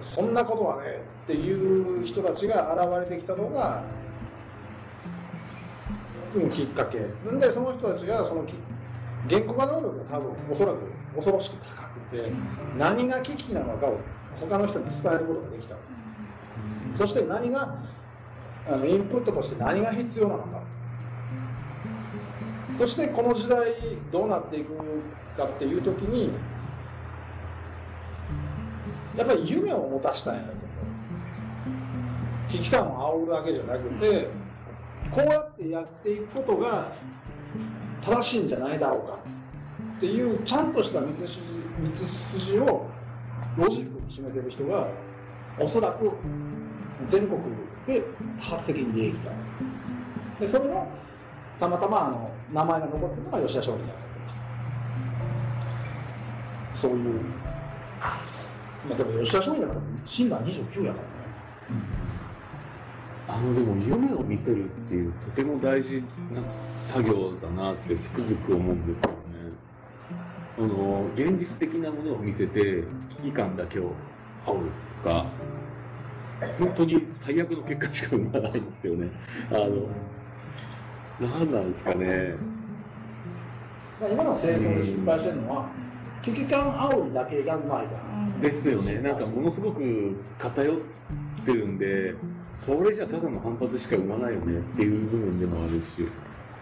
[0.00, 3.84] そんなことはねっていう人たちが現れてきたのが
[6.34, 6.98] うんきっかけ。
[6.98, 8.54] んでその人たちがそのき
[9.28, 10.78] 言語化能力が多分おそらく
[11.14, 12.32] 恐ろしく高くて
[12.76, 14.00] 何が危機なのかを
[14.40, 15.76] 他の人に伝えることができた。
[16.96, 17.78] そして何が
[18.68, 20.63] あのインプットとして何が必要なのか。
[22.78, 23.64] そしてこの時代
[24.10, 24.74] どうなっていく
[25.36, 26.32] かっていう時に
[29.16, 30.54] やっぱり夢を持たしたんやなと
[32.50, 34.28] 危機感を煽るわけじゃなくて
[35.10, 36.92] こうやってやっていくことが
[38.02, 39.18] 正しいんじゃないだろうか
[39.96, 41.40] っていうちゃんとした道筋
[41.78, 42.90] 道筋を
[43.56, 44.88] ロジックに示せる人が
[45.58, 46.10] おそらく
[47.06, 47.40] 全国
[47.86, 48.02] で
[48.40, 49.40] 多発的に利益がある。
[50.40, 50.98] でそれの
[51.60, 53.96] たまたまあの名前が残ってるのが吉田松陰だっ
[56.72, 57.20] たそういう、
[58.88, 61.14] まあ、でも吉田松陰だから死んだ29やからね
[63.26, 66.44] あのでも夢を見せるっていうとても大事な
[66.82, 69.16] 作業だなってつくづく思うんですよね。
[70.56, 73.96] あの現実的なものを見せて危機感だけを
[74.44, 74.70] 煽る
[75.02, 75.32] とか
[76.58, 79.10] 本当に最悪の結果しか生まないんですよね。
[79.50, 79.88] あの
[81.20, 82.34] 何なんですかね。
[84.00, 85.68] 今の政党で失敗してるのは
[86.22, 88.40] 危機感煽りだけがうまいから。
[88.40, 89.00] ですよね。
[89.00, 90.76] なんかものすごく偏っ
[91.44, 92.14] てるんで。
[92.54, 96.08] それじゃただの反発しか生まないよねっていう部分でもあるし。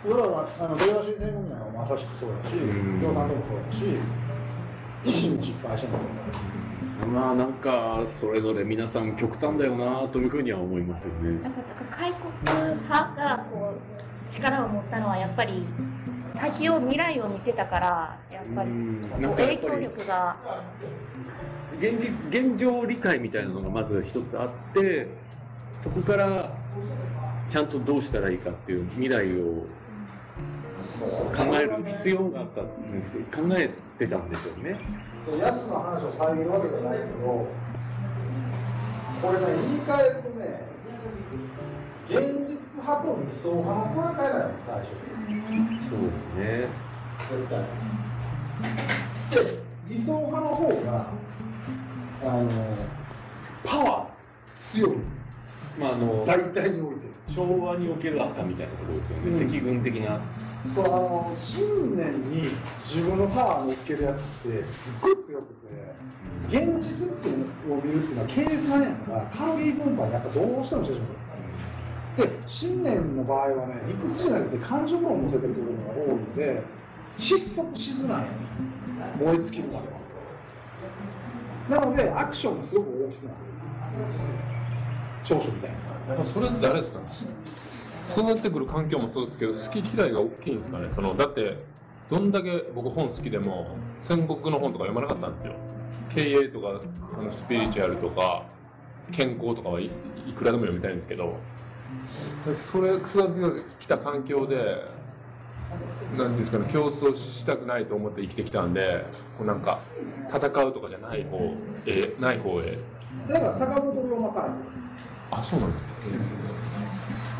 [0.02, 2.56] それはあの平和新選組なんかまさしくそうだし、
[3.00, 3.84] 共産党もそうだし、
[5.04, 5.92] 維新も失敗してる
[7.06, 11.42] まあなんかそれぞれ皆さん極端だよなというふうには思いますよね。
[11.42, 11.60] なんか
[11.96, 12.32] 開国
[12.80, 15.66] 派がこう力を持ったのはやっぱり
[16.36, 18.70] 先を未来を見てたからやっぱり
[19.36, 20.36] 影響力が。
[21.78, 25.08] 現実現状理解みたいなのがまず一つあって
[25.82, 26.56] そこから
[27.48, 29.66] ちゃんとどうしたらいいかっていう未来を
[31.34, 33.18] 考える必要があったんです。
[33.34, 34.78] 考えてたんでしょうね。
[35.40, 37.46] 安の話を遮るわけじゃないけど
[39.22, 40.62] これね言い換えるとね
[42.08, 44.88] 現実派と理想派の戦いだよ最初
[45.88, 46.68] そうですね。
[47.30, 47.62] 絶対
[49.30, 51.12] で理想派の方が
[52.22, 52.48] あの
[53.64, 54.90] パワー強い。
[55.78, 60.20] まああの大体において昭和における赤みたいなところですよね、うん、赤軍的な。
[60.66, 62.50] そうあの信念に
[62.84, 65.62] 自分のパワーを乗っけるやつってすっごい強くて
[66.48, 71.21] 現実っていうのを見るっていうのは計算やからカロリー分配やっぱどうしてもしてしまう
[72.16, 76.62] で信念の場合はね理屈じゃなくて感情論を乗せてるところが多いので
[77.16, 78.26] 失速しづらい
[79.18, 81.80] 燃え尽きるまでは。
[81.80, 83.36] なのでアクションがすごく大きくなる。
[85.24, 86.24] 長所みたいな。
[86.24, 86.98] それってあれですか？
[86.98, 87.06] ね
[88.14, 90.88] そうなってくる環境もそうですけど好き嫌いが大きいんですかね？
[90.94, 91.56] そのだって
[92.10, 95.54] どんだけ僕本好きでも戦国の本とか読まなかったんですよ。
[96.14, 96.80] 経営とか
[97.18, 98.44] あのスピリチュアルとか
[99.12, 99.88] 健康とかはい
[100.36, 101.36] くらでも読みたいんですけど
[102.56, 104.56] それ育てが来た環境で
[106.16, 109.06] なんですかね競争したくないと思って生きてきたんで
[109.38, 109.82] こうなんか
[110.28, 111.38] 戦うとかじゃない方
[111.86, 112.78] へない方へ。
[113.28, 114.56] だから坂本龍馬から
[115.30, 115.90] あそうなんですか、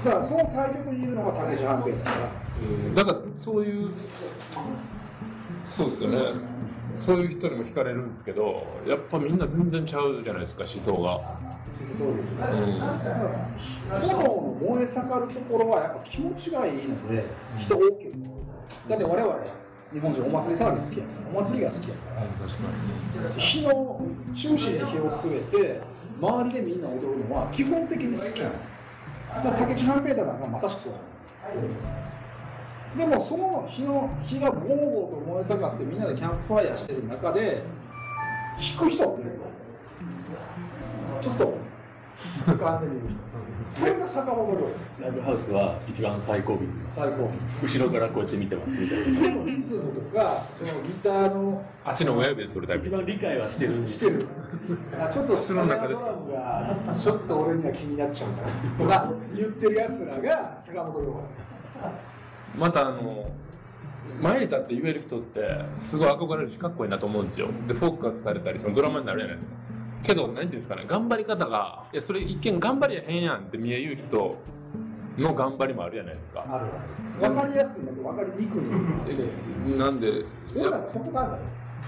[0.05, 3.05] だからその対局にいるのが武志半平だから。
[3.05, 3.91] だからそういう
[5.65, 6.19] そうですよね。
[6.99, 11.41] そういう人にも惹かれるんですけど、やっぱみんな全然ちゃうじゃないですか、思想が。
[11.99, 12.45] そうですね。
[12.51, 14.01] うん。
[14.01, 17.25] 炎の燃え盛るところはやっぱ気持ちがいいので
[17.59, 18.17] 人多ければ
[18.89, 19.35] だって我々
[19.93, 24.01] 日本人お祭り騒ぎ好きやからお祭りが好きやから火の
[24.35, 25.81] 中心に火を据えて
[26.21, 28.55] 周りでみんな踊るのは基本的に好きなの
[29.43, 31.05] だから竹内半平太なんかまさしくそうなの
[32.97, 37.63] でもその火の火がゴーゴーと燃え盛ってみんなでキャンプファイヤーしてる中で
[38.77, 39.23] 弾く人って
[41.23, 41.55] ちょっと
[42.47, 43.33] 俯瞰で見る人。
[43.71, 44.65] それが坂本龍
[45.01, 47.31] ライブハウスは一番最後尾に最高
[47.63, 49.21] 後ろからこうやって見てますみたいな。
[49.23, 51.59] でもリズムとかそのギターのに。
[51.85, 52.89] 足の親指で取るタイプ。
[52.89, 53.89] 一番理解はしてる。
[53.89, 54.27] してる
[55.01, 58.43] あちょっとスナードラムがちょっと俺には気になっちゃうか
[58.85, 59.01] ら。
[59.09, 61.21] とか言ってるやつらが坂本龍馬
[62.59, 63.31] またあの、
[64.21, 65.41] 前に立って言える人って、
[65.91, 67.49] すごい憧れるし、かっこいいなと思うんですよ。
[67.67, 69.57] で、フォーカスされたり、そのドラマになるじゃないですか。
[70.05, 74.37] けど、なんていうんですかね、頑張り方が、いや、それ一見頑張りやへんやんって見える人
[75.19, 76.45] の頑張りもあるじゃないですか。
[76.49, 76.67] ある
[77.21, 79.23] 分かりやすいんだけど分かりにくいんだけど
[79.75, 80.25] えなんで、
[80.89, 81.43] そこなんだよ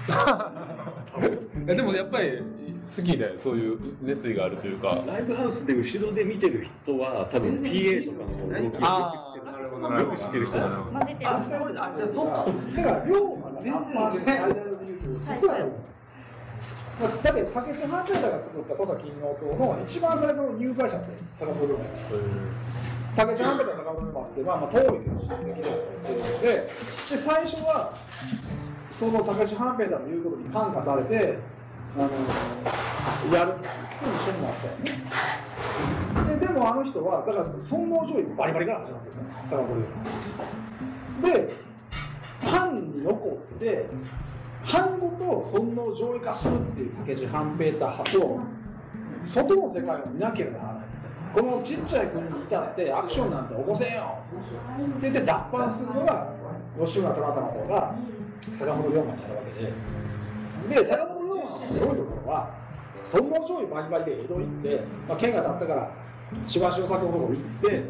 [1.65, 2.43] いやでもやっぱり
[2.97, 5.03] 好きで、そういう熱意があるというか。
[5.07, 9.34] ライブハウスで後ろで見てる人は多分 PA とかの動きを
[9.81, 9.99] よく知ってるなるほど、な。
[9.99, 10.01] るほど。
[10.01, 10.77] よく知ってる人だな。
[10.77, 12.47] 混ぜてるあじゃあそっか。
[12.77, 15.73] だから龍馬がナンパして間で言うとそこやろ
[17.01, 21.91] だって竹内半平太が作った土佐勤王党の一番最初の入会者って坂本龍馬や
[23.17, 26.71] 竹内半平太坂本龍馬ってまあまあ遠いけど親戚だったりするので
[27.11, 27.95] で最初は
[28.93, 31.39] その竹内半平太の言うことに感化されて
[31.97, 35.44] あのやるって一緒になったよね
[36.41, 39.23] ででもあの人はだから尊王攘夷バリバリから始まってるね。
[39.51, 39.77] 坂本
[41.23, 41.55] 龍で
[42.43, 43.87] 藩に残って
[44.63, 48.41] 藩ごと尊王攘夷化するっていう竹内半平太派と
[49.25, 50.85] 外の世界を見なければならない
[51.35, 54.19] このちっちゃい国に至ってアクションなんて起こせんよ
[54.99, 56.33] って言って脱藩するのが
[56.79, 57.95] 吉村虎太の方が
[58.53, 59.35] 坂本龍馬になる。
[59.37, 59.43] わ
[60.69, 62.55] けでで坂本龍馬のすごいところは
[63.03, 66.04] 尊王攘夷バリバリで江戸行って、まあ、剣が立ったから
[66.47, 67.85] 千葉市大阪のところ行って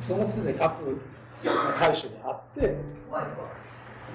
[0.00, 0.84] そのつで勝
[1.78, 2.76] 海舟に会って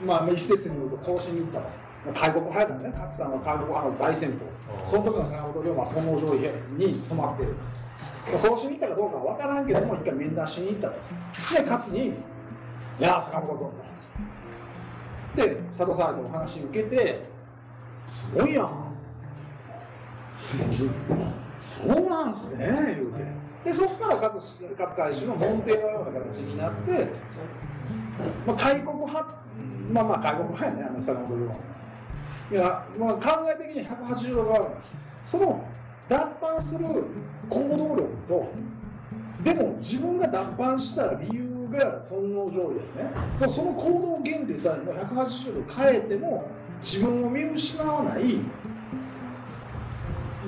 [0.05, 1.67] まあ一説によると甲子に行ったと。
[2.15, 4.39] 開国派やからね、勝さんは開国派の大先鋒。
[4.89, 7.53] その時の坂本龍馬は尊王攘夷に染まってる。
[8.25, 10.95] 甲子に行ったかどうかは分からんけども、一回面談しに行ったと。
[11.55, 12.13] で、勝に、い
[12.99, 13.71] や、坂本
[15.35, 15.47] 君と。
[15.47, 17.23] で、佐藤さんの話受けて、
[18.07, 18.71] すごいやん。
[21.61, 23.40] そうなんすね、言うて。
[23.63, 27.07] で、そこから勝勝海舟の門弟のような形になって、
[28.45, 29.35] まあ、開国派、
[29.91, 31.59] まあまあ開国派やね、あの坂本龍馬は。
[32.51, 34.65] いや、まあ、考え的に180度がある
[35.23, 35.63] その
[36.09, 36.79] 脱藩する
[37.49, 38.51] 行動力と、
[39.43, 43.11] でも自分が脱藩した理由が尊王攘夷ですね。
[43.37, 46.45] そその行動原理さえも180度変えても、
[46.81, 48.39] 自分を見失わない、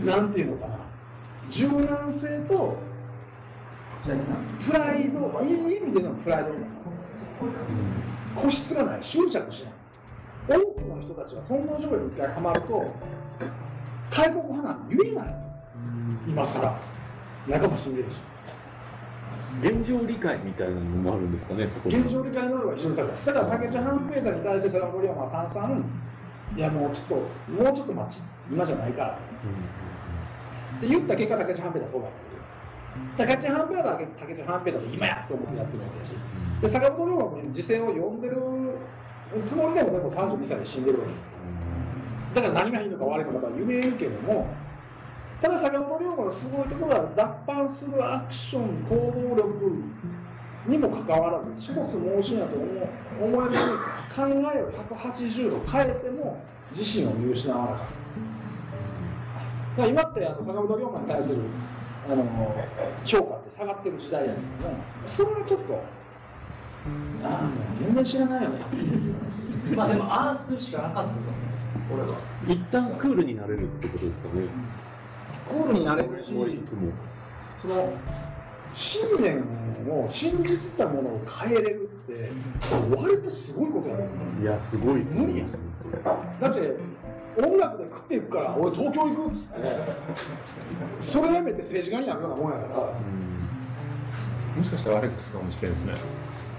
[0.03, 0.79] なんていうのかな、
[1.49, 2.77] 柔軟性と、
[4.03, 6.75] プライド、いい意味でのプライドのなさ。
[8.35, 9.73] 固執がない、執着しない。
[10.59, 12.93] 多くの人たちは尊王攘夷に一回ハマると、
[14.09, 15.35] 開国派なんて言えない。
[16.27, 16.79] 今更。
[17.47, 18.17] 仲間死んでるし。
[19.61, 23.07] 現状理解みたいなのもあるんですかねそこに現状理解能力が非常に高い。
[23.25, 25.85] だから竹内半平太に対して坂本龍馬は三々、
[26.57, 27.15] いやもうちょっと、
[27.63, 29.09] もうちょっと待ち、今じゃないから。
[29.11, 32.32] って言った結果、竹内半平太はそうだった。
[33.17, 36.11] 竹内半平太は竹内半平太で今やと思ってやってるわけだし。
[36.61, 38.37] で、坂本龍馬も時勢を読んでる
[39.43, 41.37] つもりでもでも32歳で死んでるわけですよ。
[42.35, 44.47] だから何がいいのか悪いのかとは言えんけども、
[45.41, 49.83] ただ坂本龍馬のすごいところは脱藩するアクション、行動力
[50.67, 56.43] にもかかわらず、始末猛進やと思う思えるように考えを180度変えても
[56.75, 57.83] 自身を見失わなかった。
[57.83, 57.93] だか
[59.77, 61.37] ら今ってあの坂本龍馬に対する
[62.05, 62.55] あの
[63.05, 64.75] 評価って下がってる時代やけども、
[65.07, 65.83] それはちょっと、
[67.23, 68.59] ああ、もう全然知らないよね。
[69.75, 71.33] まあでもああするしかなかったと思う。
[71.93, 74.47] 俺は一旦クールになれるってことですかね。
[75.47, 76.91] クールになれるし、思いつつも
[77.61, 77.97] その
[78.73, 79.43] 信念
[79.89, 82.31] を信じてたものを変えれるって
[82.95, 84.03] 割とすごいことやる
[84.41, 85.51] いやすごい無理やん。
[86.41, 86.75] だって
[87.37, 92.77] 音楽で食っていくから俺東京行くっつってそれやめて政治家になるようなもんやから。
[94.55, 95.93] もしかしたらアレックスかもしれないですね。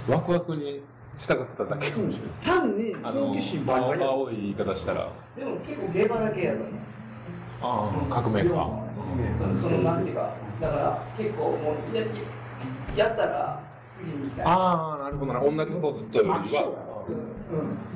[0.09, 0.81] ワクワクに
[1.17, 2.31] したかっただけかもしれない。
[2.45, 6.73] 単にあの好奇心バリバリや青い言い方したら、でも結構ゲバラ系やからね。
[7.61, 8.49] ああ、革命家。
[8.51, 12.03] そのなんていうかだから結構もうや
[12.97, 13.63] やったら
[13.97, 14.45] 次に行きたい。
[14.47, 15.41] ああ、なるほどな。
[15.41, 17.05] 同じことをずっとよりは。
[17.51, 17.57] う
[17.91, 17.94] ん